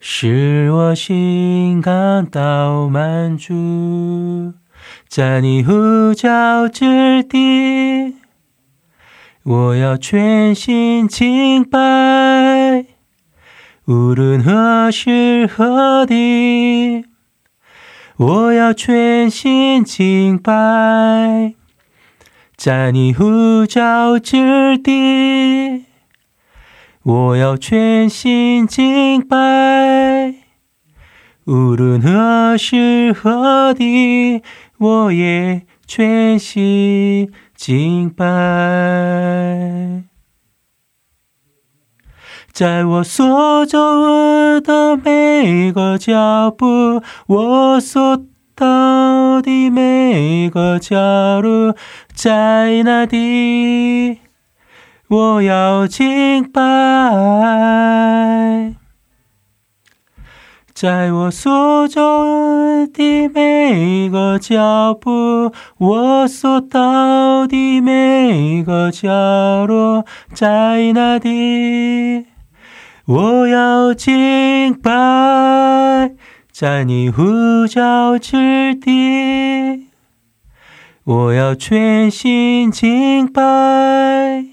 [0.00, 4.54] 使我心感到满足，
[5.06, 8.16] 在你呼叫之地，
[9.44, 12.86] 我要全心敬拜，
[13.84, 17.04] 无论何时何地，
[18.24, 21.54] 我要全心敬拜，
[22.56, 25.86] 在你呼叫之地。
[27.02, 30.36] 我要全心敬拜，
[31.46, 34.40] 无论何时何地，
[34.78, 40.04] 我也全心敬拜。
[42.52, 43.78] 在我所走
[44.60, 48.22] 的每个脚步，我所
[48.54, 51.74] 到的每个角落，
[52.14, 54.18] 在那里。
[55.08, 56.60] 我要敬拜，
[60.74, 62.00] 在我所走
[62.92, 72.26] 的每个脚步，我所到的每个角落，在那里，
[73.04, 76.12] 我要敬拜，
[76.52, 79.88] 在你呼叫之地，
[81.02, 84.44] 我要全心敬拜。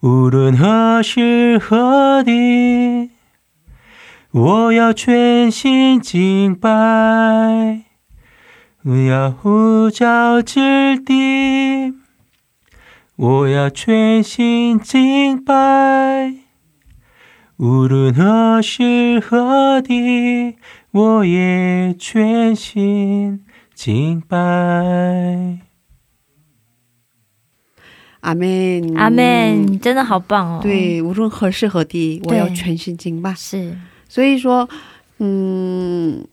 [0.00, 3.12] 无论何时何地，
[4.30, 6.68] 我要全心敬拜；
[8.84, 11.94] 我要呼叫之地，
[13.16, 16.37] 我要全心敬拜。
[17.58, 20.54] 无论何时何地，
[20.92, 23.44] 我也全心
[23.74, 24.38] 敬拜。
[28.20, 33.34] 阿门，阿门，真的好棒哦！，对，无论何时何地，我要全心敬拜。
[33.34, 33.76] 是，
[34.08, 34.68] 所以说，
[35.18, 36.24] 嗯，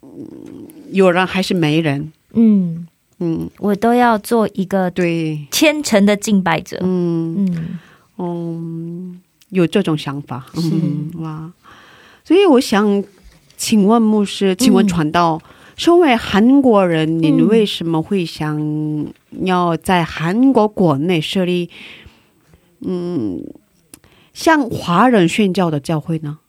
[0.92, 2.86] 有人还是没人，嗯，
[3.18, 6.78] 嗯，我都要做一个对，虔诚的敬拜者。
[6.84, 7.48] 嗯。
[7.48, 7.80] 嗯，
[8.20, 11.52] 嗯，有这种想法，嗯，哇，
[12.24, 13.04] 所以我想
[13.56, 15.41] 请问牧师，请问嗯传道，
[15.78, 19.08] 身为韩国人，您嗯为什么会想
[19.43, 21.70] 要在韩国国内设立，
[22.82, 23.43] 嗯，
[24.34, 26.39] 向华人宣教的教会呢？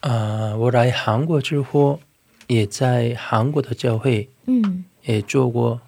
[0.00, 2.00] 啊、我来韩国之后，
[2.46, 4.84] 也在韩国的教会嗯。
[5.04, 5.80] 也做过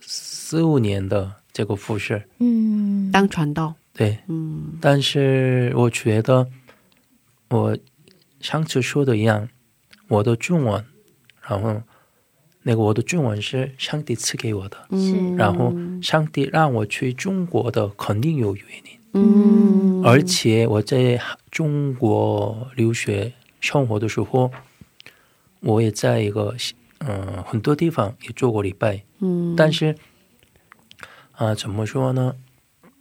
[0.00, 2.22] 四五年的这个服饰。
[2.38, 4.78] 嗯，当传道，对，嗯。
[4.80, 6.48] 但是我觉得
[7.50, 7.76] 我
[8.40, 9.50] 上次说的一样，
[10.08, 10.82] 我的中文，
[11.42, 11.82] 然后
[12.62, 21.20] 那个我的中文是上帝赐给我的，嗯，然后上帝让我去中国的肯定有原因，嗯，而且我在
[21.50, 24.50] 中国留学生活的时候，
[25.60, 26.56] 我也在一个
[27.00, 29.94] 嗯、很多地方也做过礼拜，嗯，但是
[31.32, 32.34] 啊、怎么说呢？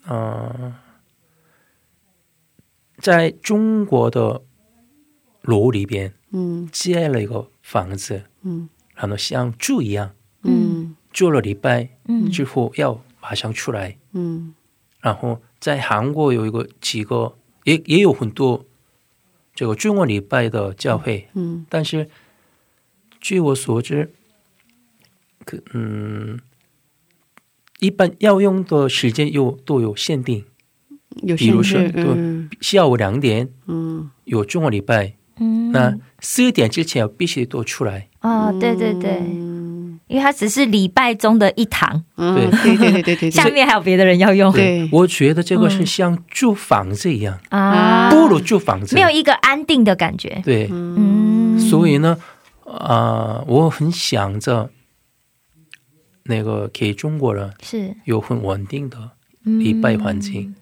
[0.10, 0.74] 嗯、
[3.02, 4.42] 在中国的
[5.42, 6.68] 楼里边嗯。
[6.72, 8.70] 建了一个房子，嗯。
[8.96, 10.96] 然后像住一样，嗯。
[11.12, 12.30] 住了礼拜嗯。
[12.30, 13.98] 之后要马上出来。
[14.12, 14.54] 嗯。
[15.02, 18.66] 然后在韩国有一个几个，也也有很多
[19.56, 21.66] 这个中国礼拜的教会，嗯。
[21.70, 22.10] 但是
[23.22, 24.14] 据我所知，
[25.46, 26.40] 可嗯，
[27.80, 30.46] 一般要用的时间又都有限定，
[31.24, 34.10] 有比如说限制，对嗯下午两点嗯。
[34.26, 38.08] 有中国礼拜，嗯，那四点之前必须都出来。
[38.22, 40.00] 哦，对对对，嗯。
[40.08, 42.36] 因为它只是礼拜中的一堂，嗯。
[42.36, 42.50] 对。
[42.78, 44.52] 对对对对对，下面还有别的人要用。
[44.54, 44.88] 对。
[44.92, 48.96] 我觉得这个是嗯像住房子一样，啊，不如住房子。
[48.96, 50.42] 没有一个安定的感觉。
[50.46, 52.18] 对，嗯，所以呢，
[52.66, 54.70] 啊、我很想着
[56.24, 57.96] 那个给中国人是。
[58.06, 59.12] 有很稳定的
[59.44, 60.44] 礼拜环境。
[60.44, 60.56] 嗯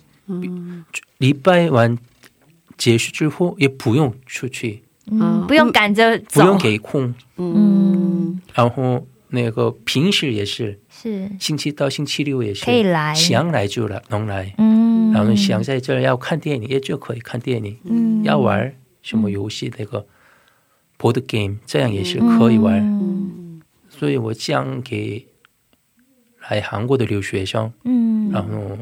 [1.18, 1.98] 礼拜完
[2.78, 11.30] 结束之后也不用出去，嗯，不用赶着走，不用给空，嗯，然后那个平时也是是。
[11.40, 18.24] 星期到星期六也是可以来，想来就来能来，嗯，然后想在这儿要看电影也就可以看电影，嗯。
[18.24, 20.06] 要玩什么游戏那个
[21.00, 23.62] board game 这样也是可以玩，嗯。
[23.90, 25.26] 所以我讲给
[26.50, 28.78] 来韩国的留学生，嗯，然后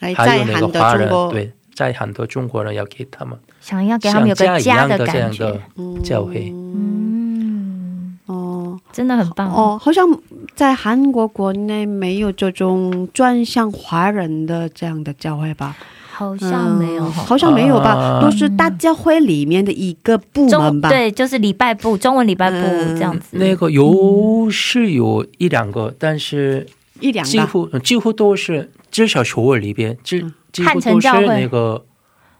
[0.00, 5.60] 来还有那在韩的个华人中国，对，在韩的中国人要给他们想要给他们有个家的感觉样
[5.96, 10.06] 的，教会，嗯，哦真的很棒哦，好像
[10.54, 15.76] 在韩国国内没有这种专向华人的这样的教会吧？
[16.16, 17.12] 好像没有嗯。
[17.12, 17.90] 好像没有吧？
[17.90, 20.88] 啊都是大教会里面的一个部门吧？
[20.88, 23.36] 对，就是礼拜部，中文礼拜部嗯这样子。
[23.36, 26.64] 那个有是有一两个，但是
[27.04, 31.84] 一两个几乎几乎都是至少首尔里边，几几乎都是那个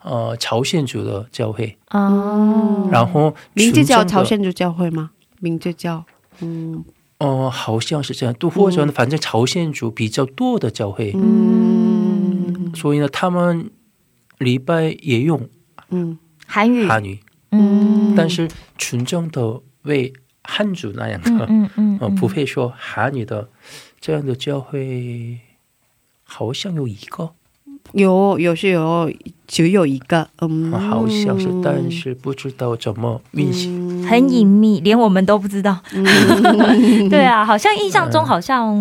[0.02, 5.10] 呃朝鲜族的教会，哦，然后名字叫朝鲜族教会吗？
[5.40, 6.04] 名字叫
[6.40, 6.84] 嗯。
[7.18, 12.72] 哦、好像是这样，都或者呢，反正朝鲜族比较多的教会，嗯。
[12.74, 13.70] 所以呢，他们
[14.38, 15.48] 礼拜也用
[15.90, 18.14] 嗯韩语，韩语，嗯。
[18.16, 18.48] 但是。
[18.76, 20.12] 纯正的为
[20.42, 23.48] 汉族那样的，嗯嗯不会说韩语的
[24.04, 25.38] 这样的教会，
[26.24, 27.30] 好像有一个，
[27.92, 29.10] 有有是有
[29.46, 34.06] 只有一个嗯，好像是，但是不知道怎么运行。
[34.06, 35.78] 很隐秘，连我们都不知道。
[37.08, 38.76] 对啊，好像印象中好像，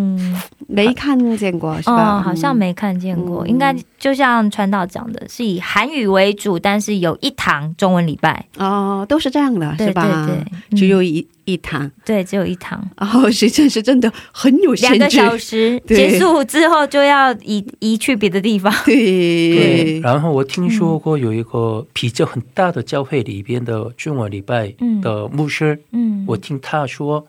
[0.68, 2.18] 没看见过是吧？
[2.18, 3.46] 哦，好像没看见过。
[3.46, 10.26] 嗯应该就像川道讲的，是以韩语为主，但是有一堂中文礼拜，哦，都是这样的，是吧？
[10.28, 18.74] 对对嗯只有一一堂，对，只有一堂，哦，时间是真的很有限制，两个小时 结束之后就要移移去别的地方。
[18.86, 27.28] 对，对，然后我听说过有一个比较很大的教会里边的中文礼拜的牧师，嗯，我听他说，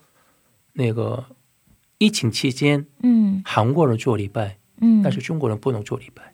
[0.75, 1.25] 那个
[1.99, 3.43] 疫情期间嗯。
[3.45, 6.34] 韩国人做礼拜，嗯，但是中国人不能做礼拜。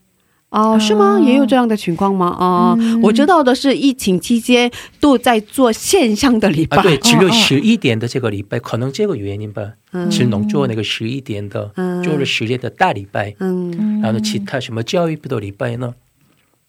[0.51, 1.21] 哦，是吗？
[1.21, 2.37] 也有这样的情况吗？
[2.39, 3.01] 哦，嗯。
[3.03, 7.31] 我知道的是，疫情期间都在做线上的礼拜，啊，对，只有哦。
[7.31, 10.11] 十一点的这个礼拜，可能这个原因吧，嗯。
[10.11, 13.71] 只能做那个十一点的，嗯做了十点的大礼拜，嗯。
[13.79, 15.95] 嗯然后其他什么教育部的礼拜呢，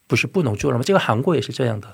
[0.07, 0.83] 不是不能做了吗？
[0.85, 1.87] 这个韩国也是这样的，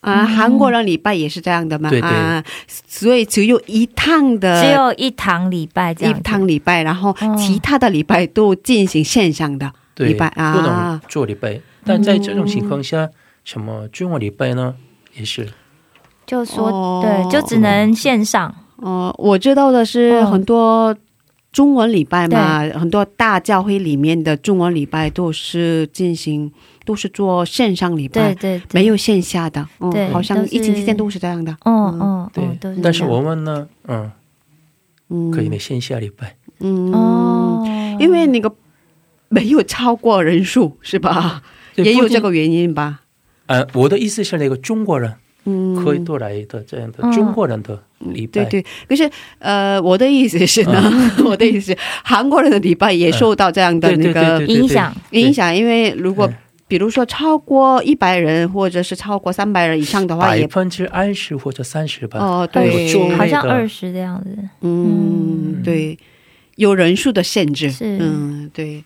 [0.00, 1.88] 啊，韩国人礼拜也是这样的吗？
[1.88, 2.10] 对对。
[2.10, 2.42] 啊，
[2.88, 9.70] 所以只有一趟的，只有一堂礼拜这一样一，趟礼拜，然后嗯其他的礼拜都进行线上的。
[9.87, 11.00] 对，礼拜不能啊。
[11.08, 11.60] 做礼拜。
[11.84, 13.08] 但在这种情况下，
[13.44, 14.74] 什么中文礼拜呢，
[15.16, 15.48] 也是。
[16.26, 17.00] 就说、哦。
[17.02, 18.54] 对，就只能线上。
[18.76, 20.94] 哦，我知道的是嗯很多
[21.50, 26.52] 中文礼拜嘛，很多大教会里面的中文礼拜都是进行
[26.84, 29.66] 都是做线上礼拜，对对对，没有线下的。
[29.80, 31.56] 嗯，对好像疫情期间都是这样的。
[31.64, 31.98] 嗯。
[32.00, 34.10] 嗯对嗯，但是我们呢，嗯，
[35.08, 37.64] 嗯，可以呢线下礼拜，嗯，哦，
[37.98, 38.54] 因为那个
[39.28, 41.42] 没有超过人数是吧？
[41.76, 43.02] 也有这个原因吧。
[43.46, 45.14] 呃，我的意思是那个中国人
[45.44, 50.92] 嗯，可以多来的这样的嗯中国人的礼拜，对对，可是呃，我的意思是呢，
[51.24, 56.34] 我的意思是韩国人的礼拜也受到这样的那个影响，影响，因为如果嗯。
[56.68, 62.18] 比如说超过一百人或者是超过三百人以上的话，也百分之二十或者三十吧。
[62.18, 64.36] 哦那个对，好像二十这样子。
[64.60, 65.98] 嗯，对，
[66.56, 67.96] 有人数的限制，是。
[67.98, 68.84] 嗯，对，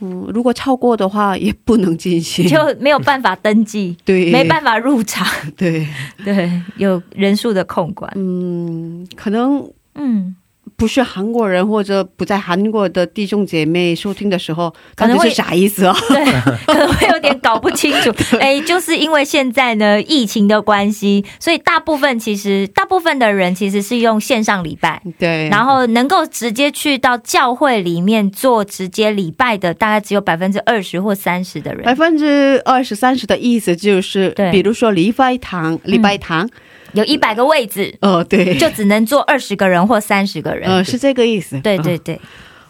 [0.00, 5.26] 嗯，如果超过的话也不能进行，就没有办法登记， 对，没办法入场，
[5.56, 5.86] 对，
[6.24, 8.10] 对，有人数的控管。
[8.16, 10.34] 嗯，可能嗯，
[10.76, 15.96] 不是韩国人或者不在韩国的弟兄姐妹收听的时候，可能会啥意思啊？
[16.08, 16.24] 对，
[16.66, 18.12] 可能会有点搞不清楚。
[18.38, 25.00] 哎，就是因为现在呢疫情的关系，所以大部分其实大部分的人其实是用线上礼拜。
[25.18, 36.48] 对，然后能够直接去到教会里面做直接礼拜的，大概只有百分之二十或三十的人百，分之二十三十的意思就是对，比如说礼拜堂，礼拜堂，
[36.94, 40.68] 有一百个位置，哦，对，就只能坐二十个人或三十个人。
[40.68, 41.60] 呃是这个意思。
[41.60, 42.18] 对对对，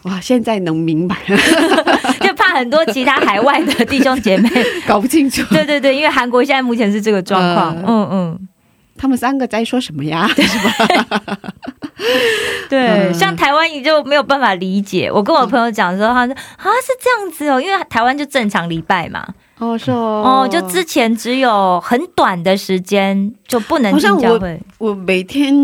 [0.05, 1.17] 嗯，哇，现在能明白，
[2.21, 4.51] 就怕很多其他海外的弟兄姐妹，
[4.87, 5.43] 搞不清楚。
[5.55, 8.49] 对对对，因为韩国现在目前是这个状况，呃嗯嗯，
[8.97, 10.29] 他们三个在说什么呀？
[12.69, 13.15] 对，嗯。
[13.15, 15.11] 像台湾你就没有办法理解。
[15.11, 19.27] 我跟我朋友讲的时候，他说啊是这样子哦，因为台湾就正常礼拜嘛，
[19.59, 25.55] 哦，是哦，哦，就之前只有很短的时间就不能进教会，我每天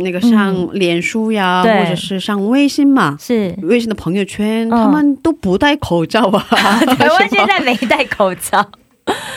[0.00, 6.46] 那个上脸书呀，嗯或者是上微信嘛，是微信的朋友圈，嗯他们都不戴口罩啊。
[6.98, 8.62] 台湾现在没戴口罩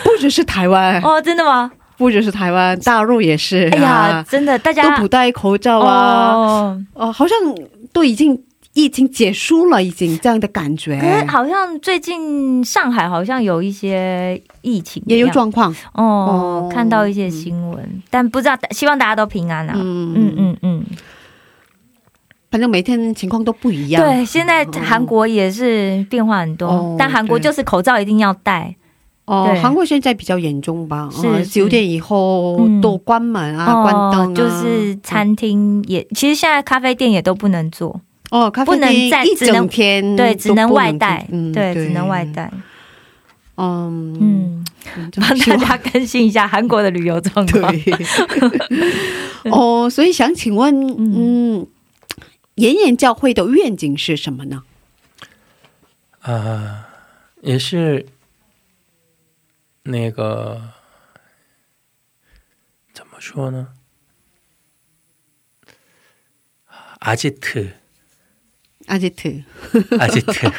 [0.04, 1.72] 不只是台湾，哦，真的吗？
[1.98, 3.72] 不只是台湾，大陆也是、啊。
[3.72, 6.34] 哎呀，真的，大家都不戴口罩啊。
[6.34, 7.38] 哦，哦，好像
[7.94, 8.38] 都已经
[8.74, 10.98] 疫情结束了，已经这样的感觉。
[11.00, 15.72] 可是好像最近上海好像有一些疫情也有状况。
[15.94, 19.74] 哦哦，看到一些新闻，但不知道，希望大家都平安啊。
[19.76, 20.86] 嗯嗯嗯嗯，
[22.50, 24.02] 反正每天情况都不一样。
[24.02, 28.76] 对，现在韩国也是变化很多，哦但韩国就是口罩一定要戴。
[29.26, 31.10] 哦对，韩国现在比较严重吧？
[31.12, 34.34] 是九点以后嗯都关门啊，关灯啊。
[34.34, 38.02] 就是餐厅也，其实现在咖啡店也都不能做，
[38.32, 42.26] 哦，咖啡不能店一整天对，只能外带，嗯，对，只能外。
[42.26, 42.52] 带。
[43.58, 44.64] 嗯
[45.16, 47.72] 帮大家更新一下韩国的旅游状况。
[47.72, 47.94] 对。
[49.52, 51.68] 哦，所以想请问，嗯，
[52.56, 54.64] 延延教会的愿景是什么呢？
[56.22, 56.88] 啊，
[57.42, 58.08] 也是
[59.84, 60.70] 那个
[62.94, 63.68] 怎么说呢？
[67.00, 67.64] 阿杰特，
[68.92, 69.30] 阿杰特，
[69.98, 70.52] 阿杰特，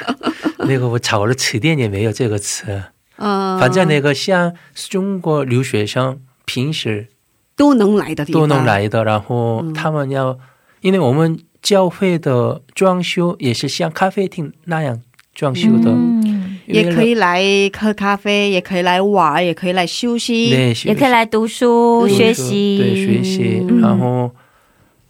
[0.61, 2.83] 那个我找了词典也没有这个词。
[3.16, 7.09] 嗯，反正那个像中国留学生平时
[7.55, 10.39] 都能来的地方，都能来的，然后他们要，
[10.80, 15.03] 因为我们教会的装修也是像咖啡厅那样
[15.35, 17.43] 装修的，嗯，也可以以来
[17.78, 20.49] 喝咖啡，也可以来玩，也可以来休息。
[20.49, 23.80] 对，也可以来读书读书学习，对学习，嗯。
[23.83, 24.30] 然后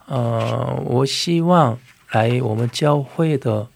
[0.07, 1.79] 呃，我希望
[2.13, 3.67] 来我们教会的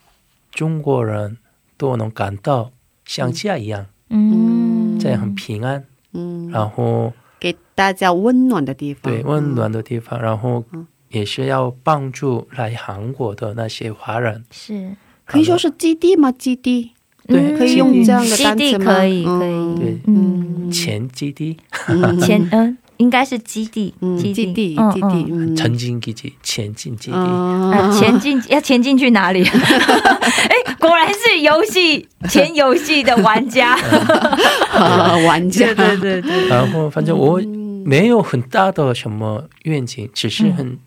[0.52, 1.38] 中国人
[1.76, 2.72] 都能感到
[3.04, 5.84] 像家一样，嗯，这样很平安，
[6.14, 10.64] 嗯，然后给大家温暖的地方，对温暖的地方，然后
[11.10, 14.96] 也是要帮助来韩国的那些华人，是。
[15.26, 16.32] 可以说是基地吗？
[16.32, 16.94] 基地？
[17.28, 18.86] 对嗯可以用这样的单词吗？
[18.86, 21.58] 可以可以，嗯对嗯，前基地、
[21.90, 24.54] 嗯前嗯应该是基地，嗯基地。
[24.54, 25.54] 基嗯地，嗯。
[25.54, 25.56] 嗯。
[25.56, 28.00] 前进基地、前进基地。
[28.00, 29.44] 前进要前进去哪里？
[29.48, 33.74] 哎，果然是游戏前游戏的玩家，
[34.74, 40.78] 啊玩家，对对对对，然后反正我嗯没有很大的什么愿景，只是很、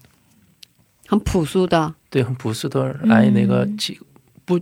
[1.07, 3.77] 很朴素的，对很朴素的来那个嗯。
[3.77, 3.99] 几
[4.45, 4.59] 不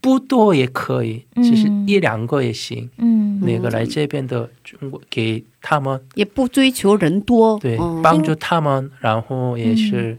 [0.00, 2.90] 不多也可以，其实一两个也行。
[2.98, 3.40] 嗯。
[3.40, 10.18] 那个来这边的中国给他们也不追求人多，对嗯帮助他们，然后也是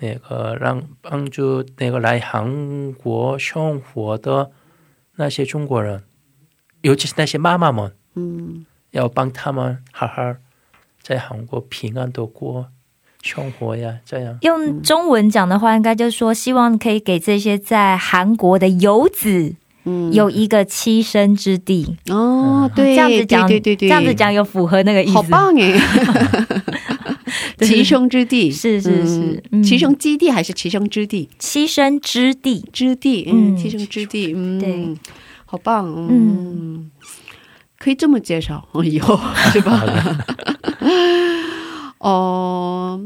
[0.00, 4.50] 那个让帮助那个来韩国生活的
[5.16, 6.02] 那些中国人，
[6.80, 8.66] 尤其是那些妈妈们，嗯。
[8.90, 10.34] 要帮他们好好
[11.00, 12.68] 在韩国平安的过
[13.22, 14.36] 生活呀，这样。
[14.42, 19.54] 用中文讲的话，应该就是说，希望可以给这些在韩国的游子
[19.84, 20.12] 嗯。
[20.12, 21.96] 有一个栖身之地。
[22.10, 25.12] 哦，对，这样子讲，对对对对，这样子讲有符合那个意思。
[25.12, 25.72] 好棒哎，
[27.56, 27.68] 对。
[27.68, 28.50] 栖身之地。
[28.50, 29.42] 是是是。
[29.62, 31.30] 栖身基地还是栖身之地？
[31.38, 33.56] 栖身之地，之地，嗯，嗯。
[33.56, 34.88] 栖身之地，嗯，对，
[35.46, 36.90] 好棒，嗯，
[37.78, 39.18] 可以这么介绍以后
[39.52, 39.84] 是吧？
[42.02, 43.00] 哦，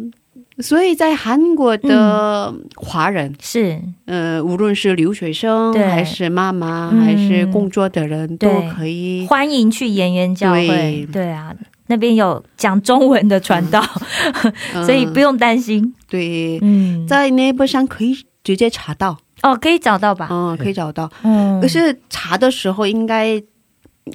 [0.59, 9.27] 所以在韩国的华人，是呃，无论是留学生对还是妈妈、嗯还是工作的人，都可以。
[9.29, 11.07] 欢迎去演员教会对。
[11.13, 11.55] 对啊，
[11.89, 13.85] 那边有讲中文的传道，
[14.87, 15.95] 所以不用用担心。
[16.09, 20.29] 对，嗯，在那部上可以直接查到，哦，可以找到吧？
[20.31, 21.11] 嗯，可以找到。
[21.23, 23.35] 嗯，可是查的时候应该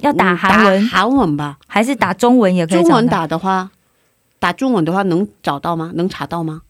[0.00, 1.56] 要打韩文韩文吧？
[1.68, 2.82] 还是打中文也可以？
[2.82, 3.70] 中文打的话，
[4.41, 5.91] 打中文的话能找到吗？
[5.95, 6.61] 能查到吗？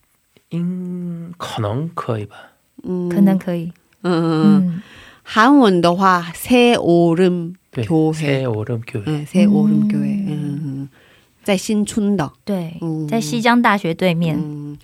[0.50, 2.36] 应可能可以吧？
[2.84, 3.72] 嗯，可能可以。
[4.04, 4.44] 嗯嗯嗯。
[4.68, 4.82] 嗯，
[5.24, 10.90] 韩文的话，새오름 对， 교회， 새오름교회 嗯，새오름嗯교회，嗯嗯，
[11.44, 14.38] 在新村的，对嗯，在西江大学对面。
[14.40, 14.78] 嗯。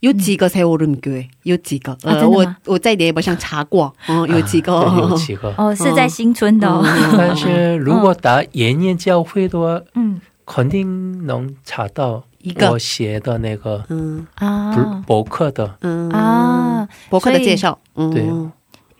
[0.00, 1.26] 有几个새오름 교회？
[1.44, 1.96] 有几个？
[2.02, 4.80] 呃，我真的吗我在네이버上查过，嗯，有几个？
[4.82, 5.54] 对有几个。
[5.56, 6.82] 哦，是在新村的哦。
[7.16, 10.20] 但是如果打延年教会的话，嗯
[10.53, 12.71] 肯定能查到一个。
[12.71, 14.27] 我写的那个嗯。
[14.35, 15.03] 啊。
[15.07, 16.09] 博博客的，嗯。
[16.11, 18.11] 啊，博客的介绍，嗯。
[18.11, 18.27] 对。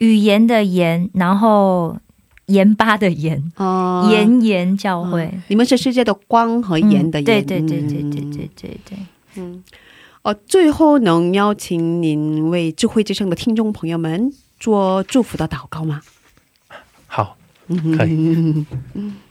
[0.08, 1.98] 语言的言，然后
[2.46, 4.08] 盐巴的盐，哦。
[4.12, 5.32] 盐盐教会。
[5.50, 7.22] 你们是世界的光和盐的嗯。
[7.22, 8.98] 盐，对对对对对嗯对对。
[9.36, 9.64] 嗯。
[10.24, 16.02] 哦，最后能邀请您为智慧之声的听众朋友们做祝福的祷告吗？
[17.08, 17.36] 好，
[17.98, 18.66] 可以。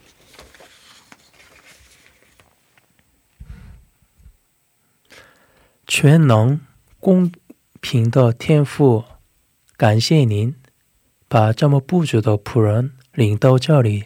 [5.93, 6.61] 全能
[7.01, 7.33] 公
[7.81, 9.03] 平的天赋，
[9.77, 10.55] 感谢您
[11.27, 14.05] 把这么不足的仆人领到这里，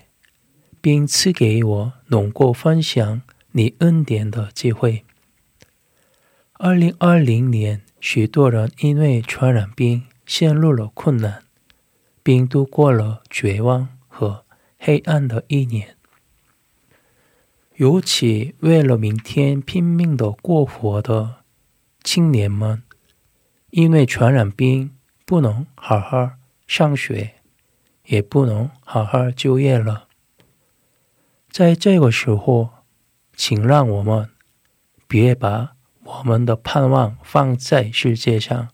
[0.81, 3.21] 并赐给我能够分享
[3.53, 5.05] 你恩典的机会。
[6.55, 11.43] 二零二零年，许多人因为传染病陷入了困难，
[12.23, 14.47] 并度过了绝望和
[14.79, 15.95] 黑暗的一年。
[17.77, 21.44] 尤其为了明天拼命的过活的
[22.05, 22.83] 青年们，
[23.71, 24.95] 因为传染病
[25.25, 26.33] 不能好好
[26.67, 27.37] 上学，
[28.05, 30.07] 也不能好好就业了。
[31.51, 32.71] 在这个时候，
[33.35, 34.29] 请让我们
[35.09, 35.75] 别把
[36.05, 38.69] 我们的盼望放在世界上，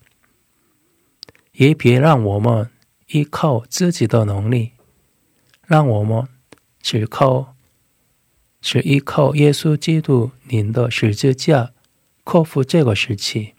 [1.53, 2.69] 也别让我们
[3.07, 4.73] 依靠自己的能力，
[5.65, 6.27] 让我们
[6.83, 7.55] 只靠。
[8.61, 11.73] 只依靠耶稣基督您的十字架
[12.25, 13.55] 克服这个时期，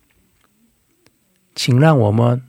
[1.53, 2.43] 请让我们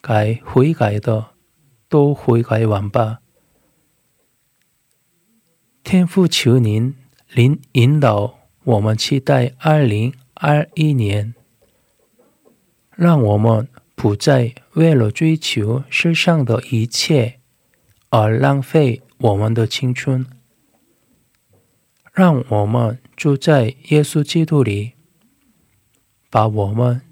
[0.00, 1.30] 该悔改的
[1.88, 3.20] 都悔改完吧。
[5.82, 6.94] 天父求您
[7.32, 11.34] 领引导我们期待二零二一年，
[12.94, 17.40] 让我们不再为了追求世上的一切
[18.10, 20.24] 而浪费我们的青春。
[22.12, 24.94] 让我们住在耶稣基督里，
[26.30, 27.02] 把我们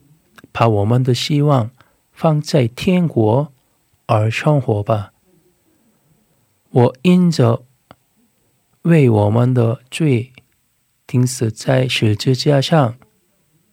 [0.51, 1.71] 把我们的希望
[2.13, 3.53] 放在天国
[4.07, 5.13] 而生活吧。
[6.71, 7.67] 我因着
[8.85, 10.33] 为我们的罪
[11.07, 12.97] 钉死在十字架上，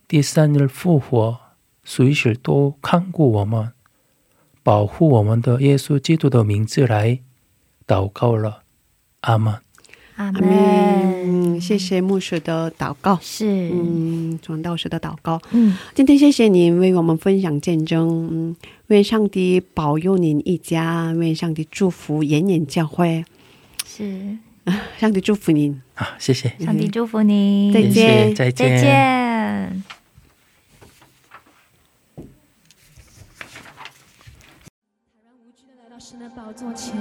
[0.06, 1.40] 第三日复活，
[1.84, 3.72] 随时都看顾我们、
[4.62, 7.22] 保护我们的耶稣基督的名字来
[7.86, 8.64] 祷告了，
[9.22, 9.65] 阿门。
[10.16, 10.42] 阿阿门。
[10.42, 15.40] 门，谢谢牧师的祷告，是，嗯，传道士的祷告。
[15.52, 18.56] 嗯，今天谢谢您为我们分享见证，嗯，
[18.88, 23.24] 愿上帝保佑您一家，愿上帝祝福延年教会，
[23.86, 24.36] 是，
[24.98, 27.92] 上帝祝福您，啊，谢谢，上帝祝福您，再见。
[27.92, 29.82] 谢谢再见，再见。
[35.78, 36.94] 来到神的宝座前，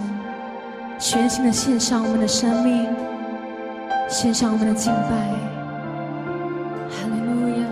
[0.97, 2.87] 全心的献上我们的生命，
[4.09, 5.09] 献上我们的敬拜。
[6.89, 7.65] 哈利路亚。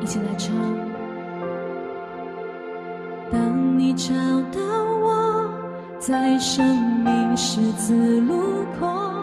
[0.00, 0.54] 一起来唱。
[3.30, 4.12] 当你找
[4.52, 4.60] 到
[5.02, 5.48] 我，
[5.98, 6.64] 在生
[7.02, 9.13] 命十字路口，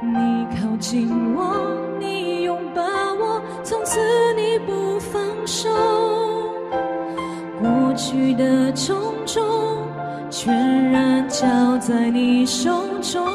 [0.00, 1.56] 你靠近我，
[1.98, 3.98] 你拥抱我，从此
[4.36, 5.68] 你不放手。
[7.60, 8.96] 过去的种
[9.26, 9.44] 种，
[10.30, 12.70] 全然交在你手
[13.02, 13.26] 中。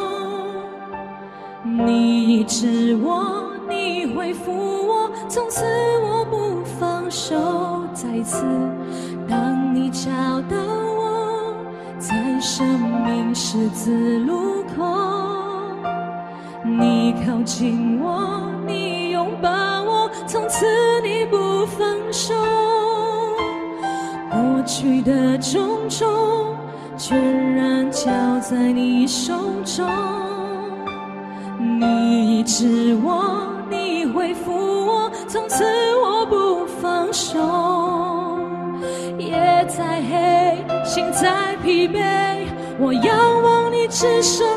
[1.65, 5.65] 你医治我，你恢复我，从此
[6.01, 7.35] 我不放手。
[7.93, 8.45] 再次，
[9.27, 10.09] 当你找
[10.49, 10.57] 到
[10.95, 11.53] 我，
[11.99, 12.65] 在生
[13.05, 14.42] 命十字路
[17.43, 19.49] 紧握，你拥抱
[19.83, 20.65] 我，从此
[21.01, 22.33] 你不放手。
[24.31, 26.55] 过去的种种，
[26.97, 29.33] 全然交在你手
[29.65, 29.85] 中。
[31.59, 35.63] 你医治我，你恢复我，从此
[35.97, 37.39] 我不放手。
[39.17, 41.99] 夜再黑，心再疲惫，
[42.79, 44.47] 我仰望你只剩，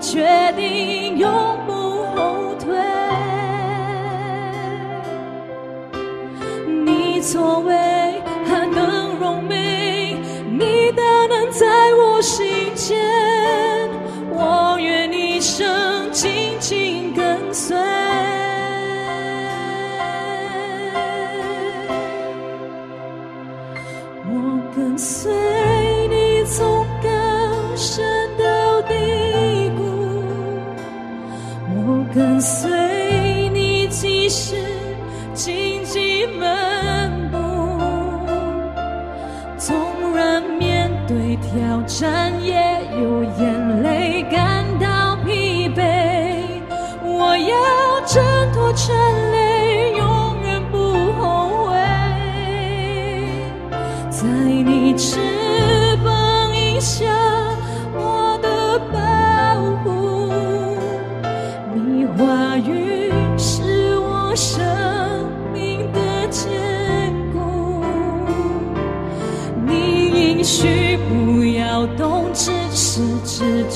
[0.00, 1.30] 决定永
[1.66, 1.72] 不
[2.14, 2.74] 后退。
[6.84, 7.74] 你作为
[8.46, 10.16] 还能荣美，
[10.50, 12.98] 你的能在我心间，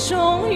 [0.07, 0.54] 终于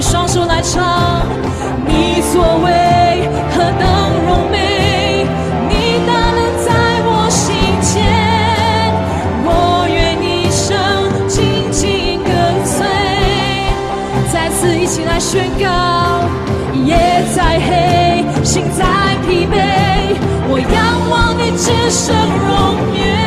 [0.00, 1.22] 双手来唱，
[1.86, 3.84] 你作为何等
[4.26, 5.26] 荣美，
[5.68, 6.68] 你大能在
[7.04, 7.94] 我心间，
[9.44, 10.68] 我愿一生
[11.26, 12.30] 紧紧跟
[12.64, 12.86] 随，
[14.32, 15.64] 再次一起来宣告，
[16.84, 18.84] 夜再黑，心再
[19.26, 19.56] 疲惫，
[20.48, 23.25] 我仰望你，只剩容颜。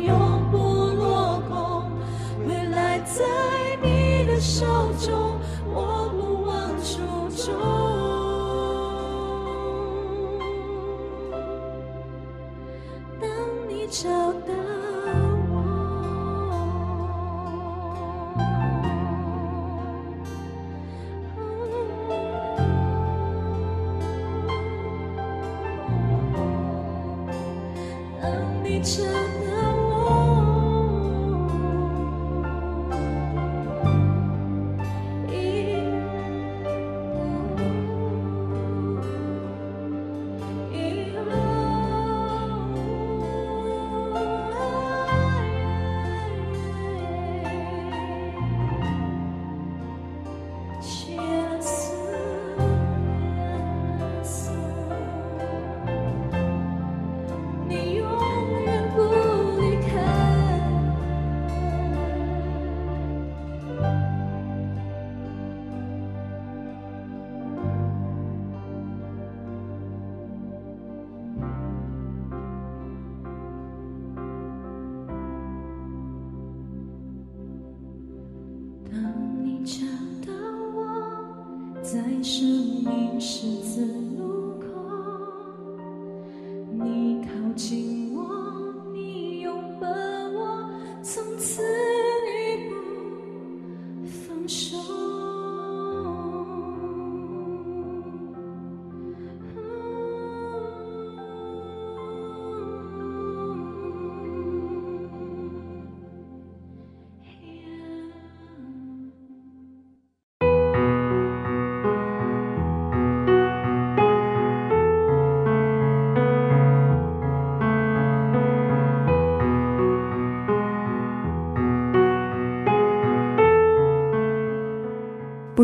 [0.00, 1.90] 永不落空。
[2.46, 3.24] 未来在
[3.82, 4.64] 你的手
[4.98, 5.38] 中，
[5.72, 6.92] 我不忘初
[7.34, 7.54] 衷。
[13.20, 13.28] 当
[13.68, 14.32] 你找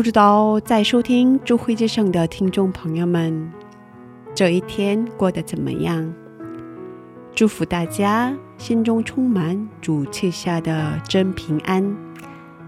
[0.01, 3.51] 不知道在收听智慧之声的听众朋友们，
[4.33, 6.11] 这一天过得怎么样？
[7.35, 11.95] 祝福大家心中充满主赐下的真平安。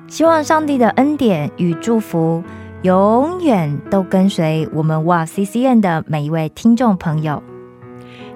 [0.08, 2.44] 希望上帝的恩典与祝福
[2.84, 7.42] 永远都跟随我们哇 CCN 的每一位听众朋友。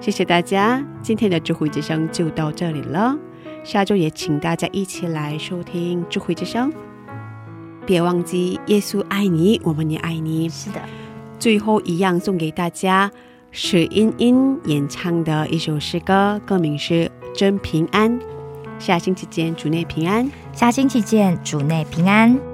[0.00, 3.16] 谢谢大家，今天的智慧之声就到这里了。
[3.62, 6.72] 下周也请大家一起来收听智慧之声。
[7.88, 10.46] 别忘记，耶稣爱你，我们也爱你。
[10.50, 10.80] 是的，
[11.38, 13.10] 最后一样送给大家
[13.50, 16.94] 史茵茵演唱的一首诗歌，歌名是
[17.34, 18.20] 《真平安》。
[18.78, 20.30] 下星期见，主内平安。
[20.52, 22.47] 下星期见，主内平安。